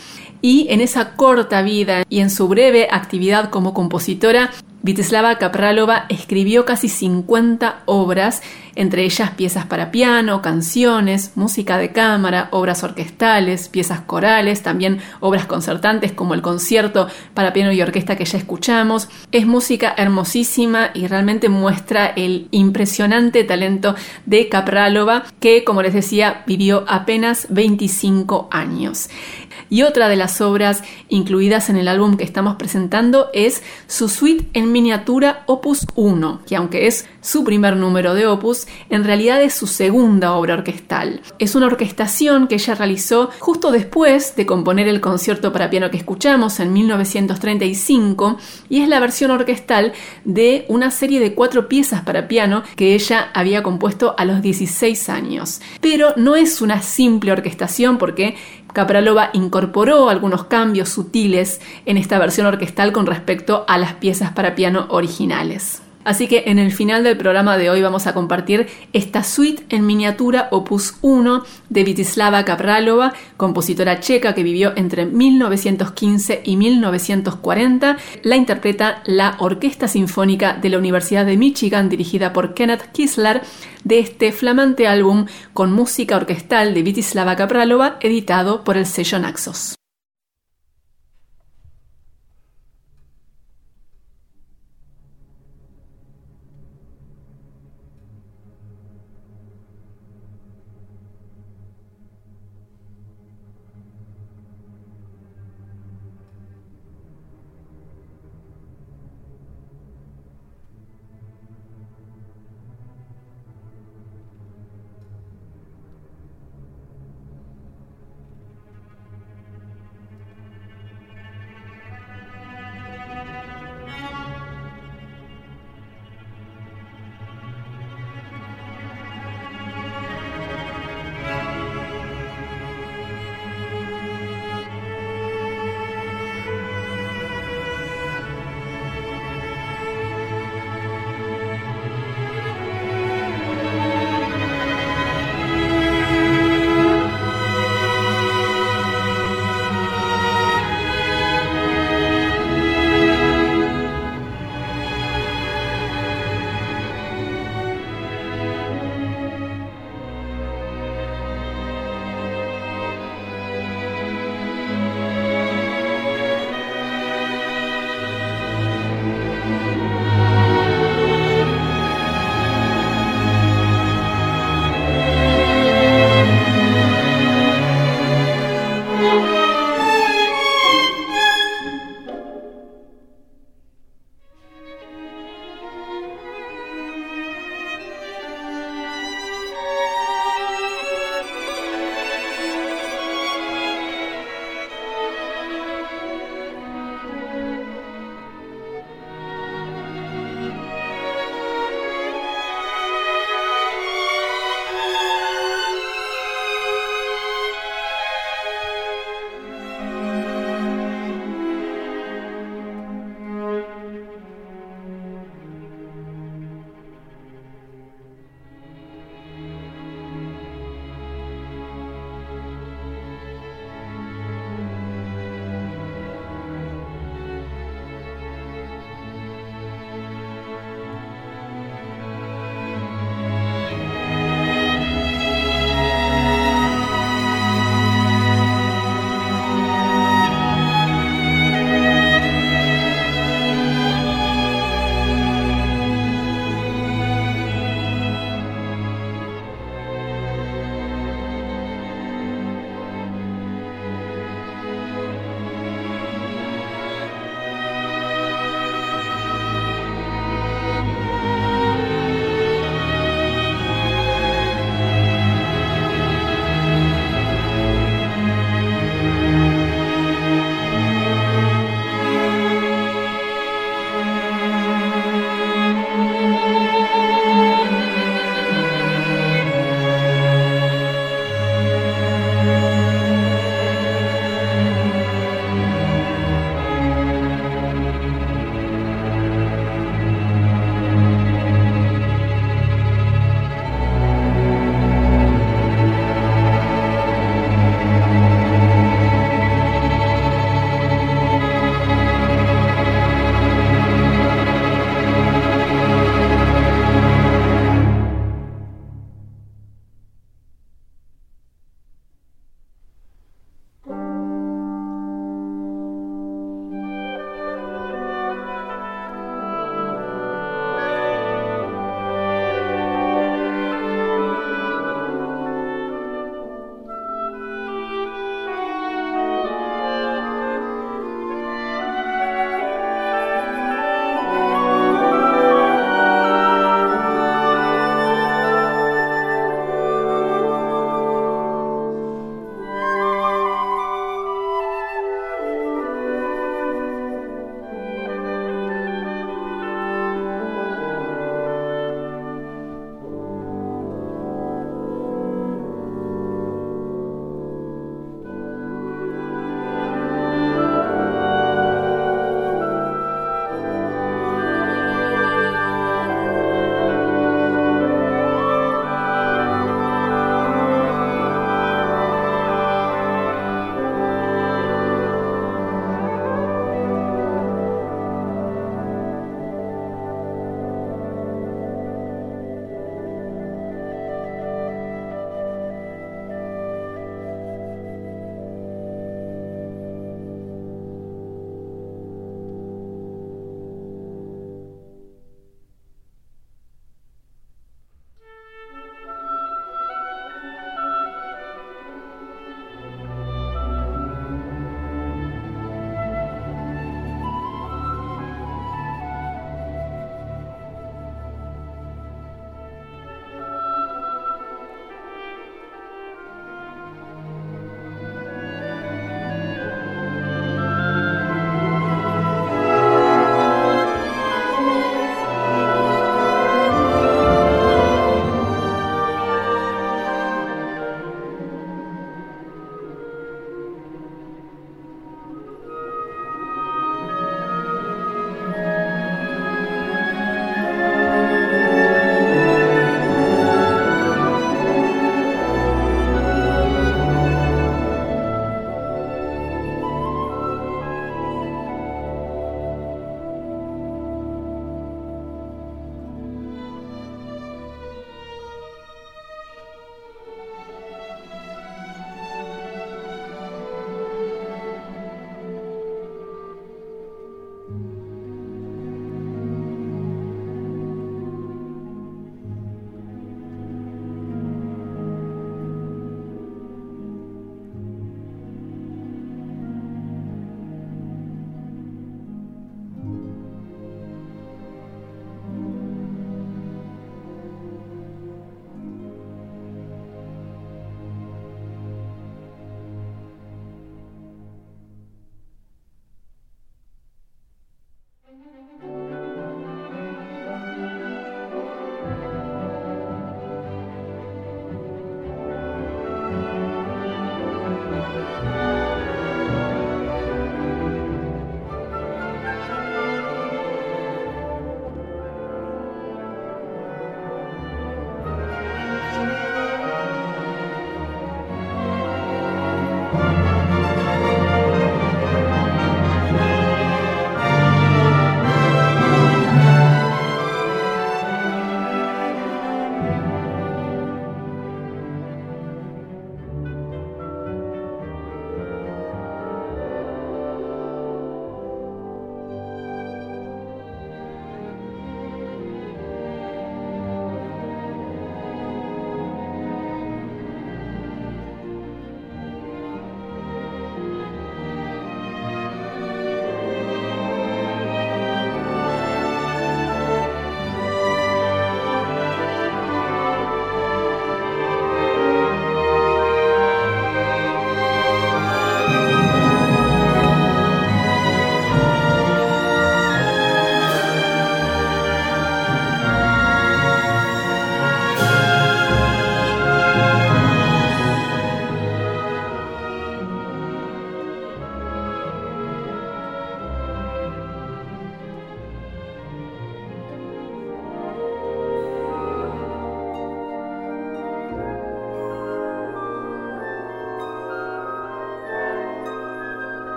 y 0.47 0.69
en 0.71 0.81
esa 0.81 1.17
corta 1.17 1.61
vida 1.63 2.05
y 2.09 2.21
en 2.21 2.31
su 2.31 2.47
breve 2.47 2.87
actividad 2.93 3.51
como 3.51 3.75
compositora, 3.75 4.53
Vitislava 4.87 5.37
Kapralova 5.39 6.07
escribió 6.09 6.65
casi 6.65 6.89
50 6.89 7.83
obras, 7.87 8.41
entre 8.77 9.03
ellas 9.03 9.31
piezas 9.31 9.67
para 9.67 9.91
piano, 9.91 10.43
canciones, 10.43 11.33
música 11.35 11.77
de 11.77 11.91
cámara, 11.91 12.47
obras 12.53 12.85
orquestales, 12.85 13.69
piezas 13.69 14.03
corales, 14.03 14.63
también 14.63 15.01
obras 15.19 15.47
concertantes 15.47 16.13
como 16.13 16.35
el 16.35 16.43
concierto 16.43 17.09
para 17.35 17.53
piano 17.53 17.73
y 17.73 17.83
orquesta 17.83 18.15
que 18.15 18.27
ya 18.27 18.39
escuchamos. 18.39 19.09
Es 19.33 19.45
música 19.45 19.93
hermosísima 19.97 20.91
y 20.95 21.09
realmente 21.09 21.49
muestra 21.49 22.07
el 22.07 22.47
impresionante 22.53 23.43
talento 23.43 23.97
de 24.25 24.49
Kapralova, 24.49 25.25
que, 25.41 25.65
como 25.65 25.83
les 25.83 25.95
decía, 25.95 26.45
vivió 26.47 26.85
apenas 26.87 27.49
25 27.51 28.49
años. 28.53 29.09
Y 29.69 29.83
otra 29.83 30.09
de 30.09 30.17
las 30.17 30.41
obras 30.41 30.83
incluidas 31.09 31.71
en 31.71 31.77
el 31.77 31.89
álbum 31.89 32.17
que 32.17 32.25
estamos 32.25 32.57
presentando 32.57 33.29
es 33.33 33.63
su 33.87 34.09
suite 34.09 34.47
en 34.53 34.73
miniatura 34.73 35.45
Opus 35.47 35.87
1, 35.95 36.43
que 36.47 36.57
aunque 36.57 36.87
es 36.87 37.07
su 37.21 37.45
primer 37.45 37.77
número 37.77 38.15
de 38.15 38.27
Opus, 38.27 38.67
en 38.91 39.05
realidad 39.05 39.43
es 39.43 39.55
su 39.55 39.67
segunda 39.67 40.33
obra 40.35 40.55
orquestal. 40.55 41.21
Es 41.39 41.55
una 41.55 41.67
orquestación 41.67 42.47
que 42.47 42.55
ella 42.57 42.75
realizó 42.75 43.31
justo 43.41 43.73
después 43.73 44.37
de 44.37 44.47
componer 44.47 44.89
el 44.89 45.01
concierto 45.01 45.53
para 45.53 45.71
piano 45.71 45.91
que 45.91 45.97
escuchamos 45.97 46.61
en 46.61 46.73
1935 46.73 48.39
y 48.69 48.83
es 48.83 48.89
la 48.89 49.01
versión 49.01 49.31
orquestal 49.31 49.93
de 50.25 50.65
una 50.69 50.91
serie 50.91 51.21
de 51.21 51.35
cuatro 51.35 51.69
piezas 51.69 52.03
para 52.03 52.29
piano 52.29 52.63
que 52.77 52.95
ella 52.95 53.31
había 53.35 53.63
compuesto 53.63 54.15
a 54.17 54.25
los 54.25 54.43
16 54.43 55.09
años. 55.09 55.61
Pero 55.81 56.13
no 56.17 56.37
es 56.37 56.61
una 56.61 56.83
simple 56.83 57.33
orquestación 57.33 57.99
porque 57.99 58.37
Capralova 58.77 59.31
incorporó 59.33 60.11
algunos 60.11 60.45
cambios 60.45 60.91
sutiles 60.91 61.63
en 61.87 61.97
esta 61.97 62.19
versión 62.19 62.47
orquestal 62.47 62.93
con 62.93 63.07
respecto 63.07 63.65
a 63.69 63.79
las 63.79 63.95
piezas 63.95 64.33
para 64.33 64.55
piano 64.55 64.85
originales. 64.91 65.81
Así 66.07 66.29
que 66.29 66.45
en 66.47 66.61
el 66.61 66.71
final 66.71 67.03
del 67.03 67.17
programa 67.17 67.59
de 67.59 67.69
hoy 67.69 67.83
vamos 67.83 68.07
a 68.07 68.15
compartir 68.15 68.69
esta 68.93 69.25
suite 69.25 69.65
en 69.71 69.85
miniatura 69.85 70.47
opus 70.53 70.95
1 71.03 71.43
de 71.69 71.83
Vitislava 71.83 72.45
Kapralova, 72.45 73.13
compositora 73.37 73.99
checa 73.99 74.33
que 74.33 74.45
vivió 74.45 74.73
entre 74.77 75.05
1915 75.05 76.43
y 76.45 76.57
1940. 76.57 77.97
La 78.23 78.37
interpreta 78.37 79.03
la 79.05 79.35
Orquesta 79.41 79.89
Sinfónica 79.89 80.55
de 80.55 80.69
la 80.69 80.79
Universidad 80.79 81.27
de 81.27 81.37
Michigan 81.37 81.89
dirigida 81.89 82.33
por 82.33 82.55
Kenneth 82.55 82.93
Kisler 82.93 83.43
de 83.83 83.99
este 83.99 84.31
flamante 84.31 84.87
álbum 84.87 85.27
con 85.55 85.73
música 85.73 86.17
orquestal 86.17 86.73
de 86.73 86.85
Vitislava 86.85 87.35
Kapralova 87.35 87.97
editado 88.01 88.63
por 88.63 88.77
el 88.77 88.87
sello 88.87 89.19
Naxos. 89.19 89.75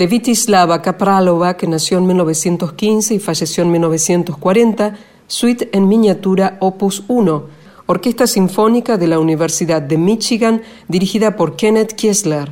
De 0.00 0.06
Vitislava 0.06 0.80
Kapralova, 0.80 1.58
que 1.58 1.66
nació 1.66 1.98
en 1.98 2.06
1915 2.06 3.16
y 3.16 3.18
falleció 3.18 3.64
en 3.64 3.70
1940, 3.72 4.96
Suite 5.26 5.68
en 5.74 5.88
miniatura 5.88 6.56
Opus 6.60 7.04
1, 7.06 7.44
Orquesta 7.84 8.26
Sinfónica 8.26 8.96
de 8.96 9.06
la 9.08 9.18
Universidad 9.18 9.82
de 9.82 9.98
Michigan, 9.98 10.62
dirigida 10.88 11.36
por 11.36 11.54
Kenneth 11.54 11.92
Kiesler. 11.92 12.50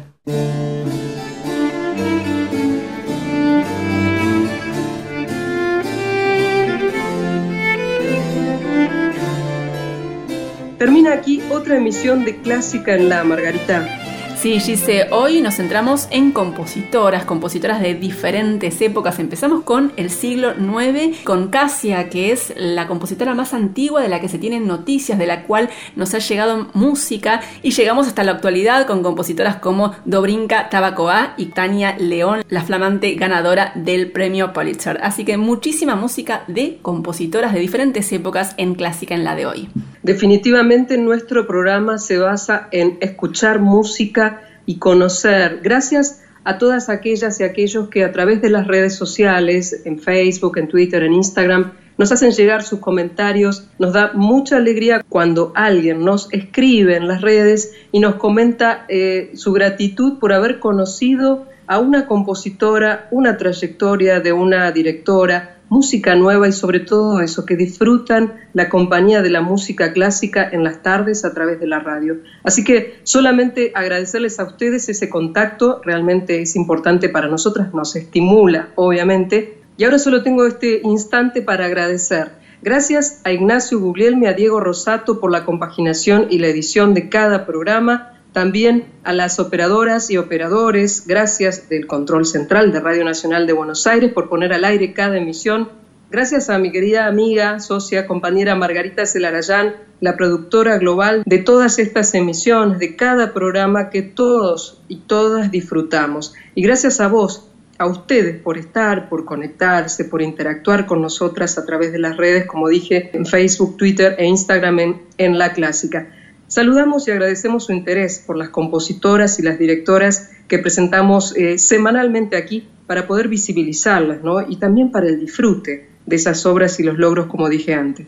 Termina 10.77 11.15
aquí 11.15 11.41
otra 11.51 11.79
emisión 11.79 12.27
de 12.27 12.43
Clásica 12.43 12.95
en 12.95 13.09
la 13.09 13.25
Margarita. 13.25 13.98
Sí, 14.41 14.61
Gise, 14.61 15.09
hoy 15.11 15.41
nos 15.41 15.57
centramos 15.57 16.07
en 16.13 16.31
compositoras, 16.31 17.25
compositoras 17.25 17.81
de 17.81 17.97
diferentes 17.97 18.81
épocas. 18.81 19.19
Empezamos 19.19 19.65
con 19.65 19.93
el 19.97 20.11
siglo 20.11 20.53
IX, 20.55 21.19
con 21.25 21.49
Casia, 21.49 22.09
que 22.09 22.31
es 22.31 22.53
la 22.57 22.87
compositora 22.87 23.35
más 23.35 23.53
antigua 23.53 24.01
de 24.01 24.09
la 24.09 24.21
que 24.21 24.29
se 24.29 24.39
tienen 24.39 24.69
noticias, 24.69 25.19
de 25.19 25.27
la 25.27 25.43
cual 25.43 25.71
nos 25.97 26.15
ha 26.15 26.21
llegado 26.21 26.69
música, 26.73 27.41
y 27.65 27.73
llegamos 27.73 28.07
hasta 28.07 28.23
la 28.23 28.31
actualidad 28.31 28.87
con 28.87 29.03
compositoras 29.03 29.57
como 29.57 29.97
Dobrinka 30.05 30.69
Tabacoa 30.69 31.35
y 31.37 31.47
Tania 31.47 31.97
León, 31.99 32.45
la 32.49 32.63
flamante 32.63 33.13
ganadora 33.15 33.73
del 33.75 34.13
premio 34.13 34.53
Pulitzer. 34.53 35.01
Así 35.03 35.25
que 35.25 35.37
muchísima 35.37 35.97
música 35.97 36.45
de 36.47 36.79
compositoras 36.81 37.53
de 37.53 37.59
diferentes 37.59 38.13
épocas 38.13 38.55
en 38.57 38.77
Clásica 38.77 39.17
en 39.17 39.25
la 39.25 39.35
de 39.35 39.47
hoy. 39.47 39.69
Definitivamente 40.05 40.97
nuestro 40.97 41.49
programa 41.49 41.99
se 41.99 42.19
basa 42.19 42.69
en 42.71 42.99
escuchar 43.01 43.59
música 43.59 44.28
y 44.69 44.77
conocer, 44.77 45.61
gracias 45.63 46.21
a 46.45 46.59
todas 46.59 46.91
aquellas 46.91 47.41
y 47.41 47.43
aquellos 47.43 47.89
que 47.89 48.05
a 48.05 48.13
través 48.13 48.43
de 48.43 48.51
las 48.51 48.67
redes 48.67 48.95
sociales, 48.95 49.81
en 49.87 49.99
Facebook, 49.99 50.59
en 50.59 50.69
Twitter, 50.69 51.03
en 51.05 51.15
Instagram, 51.15 51.73
nos 51.97 52.13
hacen 52.13 52.33
llegar 52.33 52.63
sus 52.63 52.79
comentarios. 52.79 53.67
Nos 53.79 53.95
da 53.95 54.13
mucha 54.13 54.59
alegría 54.59 55.03
cuando 55.09 55.53
alguien 55.55 56.05
nos 56.05 56.31
escribe 56.35 56.97
en 56.97 57.09
las 57.09 57.23
redes 57.23 57.73
y 57.93 58.01
nos 58.01 58.17
comenta 58.17 58.85
eh, 58.91 59.31
su 59.33 59.55
gratitud 59.55 60.19
por 60.19 60.35
haber 60.35 60.59
conocido 60.59 61.47
a 61.67 61.79
una 61.79 62.07
compositora, 62.07 63.09
una 63.11 63.39
trayectoria 63.39 64.21
de 64.21 64.35
una 64.35 64.71
directora, 64.71 65.58
música 65.69 66.15
nueva 66.15 66.49
y 66.49 66.53
sobre 66.53 66.81
todo 66.81 67.21
eso, 67.21 67.45
que 67.45 67.57
disfrutan 67.57 68.35
la 68.53 68.69
compañía 68.69 69.23
de 69.23 69.31
la 69.31 69.41
música 69.41 69.93
clásica 69.93 70.49
en 70.51 70.65
las 70.65 70.83
tardes 70.83 71.25
a 71.25 71.35
través 71.35 71.61
de 71.61 71.67
la 71.67 71.79
radio. 71.81 72.19
Así 72.43 72.65
que 72.65 73.01
solamente 73.03 73.73
agradecerles 73.75 74.41
a 74.41 74.45
ustedes 74.45 74.89
ese 74.89 75.09
contacto, 75.09 75.81
realmente 75.85 76.43
es 76.43 76.57
importante 76.57 77.09
para 77.09 77.29
nosotras, 77.29 77.75
nos 77.75 77.97
estimula, 77.97 78.71
obviamente. 78.75 79.59
Y 79.77 79.85
ahora 79.85 79.99
solo 79.99 80.23
tengo 80.23 80.47
este 80.47 80.81
instante 80.83 81.43
para 81.43 81.67
agradecer. 81.67 82.33
Gracias 82.61 83.21
a 83.23 83.31
Ignacio 83.31 83.79
Guglielmi, 83.79 84.27
a 84.27 84.33
Diego 84.33 84.59
Rosato 84.59 85.21
por 85.21 85.31
la 85.31 85.45
compaginación 85.45 86.27
y 86.31 86.39
la 86.39 86.49
edición 86.49 86.93
de 86.93 87.09
cada 87.09 87.47
programa 87.47 88.18
también 88.39 88.85
a 89.03 89.13
las 89.13 89.41
operadoras 89.41 90.11
y 90.11 90.17
operadores, 90.17 91.09
gracias 91.09 91.69
del 91.69 91.89
Control 91.89 92.25
Central 92.25 92.71
de 92.71 92.79
Radio 92.79 93.05
Nacional 93.05 93.49
de 93.49 93.53
Buenos 93.53 93.85
Aires 93.89 94.13
por 94.13 94.29
poner 94.29 94.53
al 94.53 94.65
aire 94.65 94.93
cada 94.93 95.19
emisión. 95.19 95.71
Gracias 96.09 96.49
a 96.49 96.57
mi 96.61 96.71
querida 96.71 97.09
amiga, 97.09 97.59
socia, 97.59 98.07
compañera 98.07 98.55
Margarita 98.55 99.07
Celarayán, 99.07 99.75
la 100.01 100.17
productora 100.17 100.79
global 100.79 101.25
de 101.27 101.39
todas 101.39 101.81
estas 101.81 102.15
emisiones, 102.15 102.79
de 102.79 102.95
cada 102.95 103.35
programa 103.35 103.91
que 103.91 104.03
todos 104.03 104.83
y 104.87 104.99
todas 104.99 105.51
disfrutamos. 105.51 106.33
Y 106.55 106.63
gracias 106.63 107.01
a 107.01 107.09
vos, 107.09 107.51
a 107.77 107.87
ustedes 107.87 108.41
por 108.41 108.57
estar, 108.57 109.09
por 109.09 109.25
conectarse, 109.25 110.05
por 110.05 110.23
interactuar 110.23 110.87
con 110.87 111.03
nosotras 111.03 111.59
a 111.59 111.67
través 111.67 111.91
de 111.91 111.99
las 111.99 112.17
redes, 112.17 112.47
como 112.47 112.69
dije, 112.69 113.11
en 113.15 113.27
Facebook, 113.27 113.77
Twitter 113.77 114.15
e 114.17 114.27
Instagram 114.27 114.79
en, 114.79 115.03
en 115.19 115.39
La 115.39 115.53
Clásica. 115.53 116.15
Saludamos 116.49 117.07
y 117.07 117.11
agradecemos 117.11 117.67
su 117.67 117.73
interés 117.73 118.25
por 118.27 118.37
las 118.39 118.49
compositoras 118.49 119.39
y 119.39 119.43
las 119.43 119.59
directoras 119.59 120.31
que 120.49 120.59
presentamos 120.59 121.37
eh, 121.37 121.59
semanalmente 121.59 122.39
aquí 122.39 122.67
para 122.87 123.07
poder 123.07 123.29
visibilizarlas 123.29 124.23
¿no? 124.25 124.41
y 124.41 124.57
también 124.57 124.91
para 124.91 125.09
el 125.09 125.21
disfrute 125.21 125.91
de 126.07 126.17
esas 126.17 126.47
obras 126.47 126.81
y 126.81 126.85
los 126.85 126.97
logros 126.97 127.27
como 127.27 127.51
dije 127.51 127.75
antes. 127.75 128.07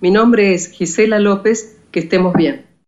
Mi 0.00 0.12
nombre 0.12 0.54
es 0.54 0.68
Gisela 0.68 1.18
López, 1.18 1.76
que 1.90 2.00
estemos 2.00 2.34
bien. 2.34 2.71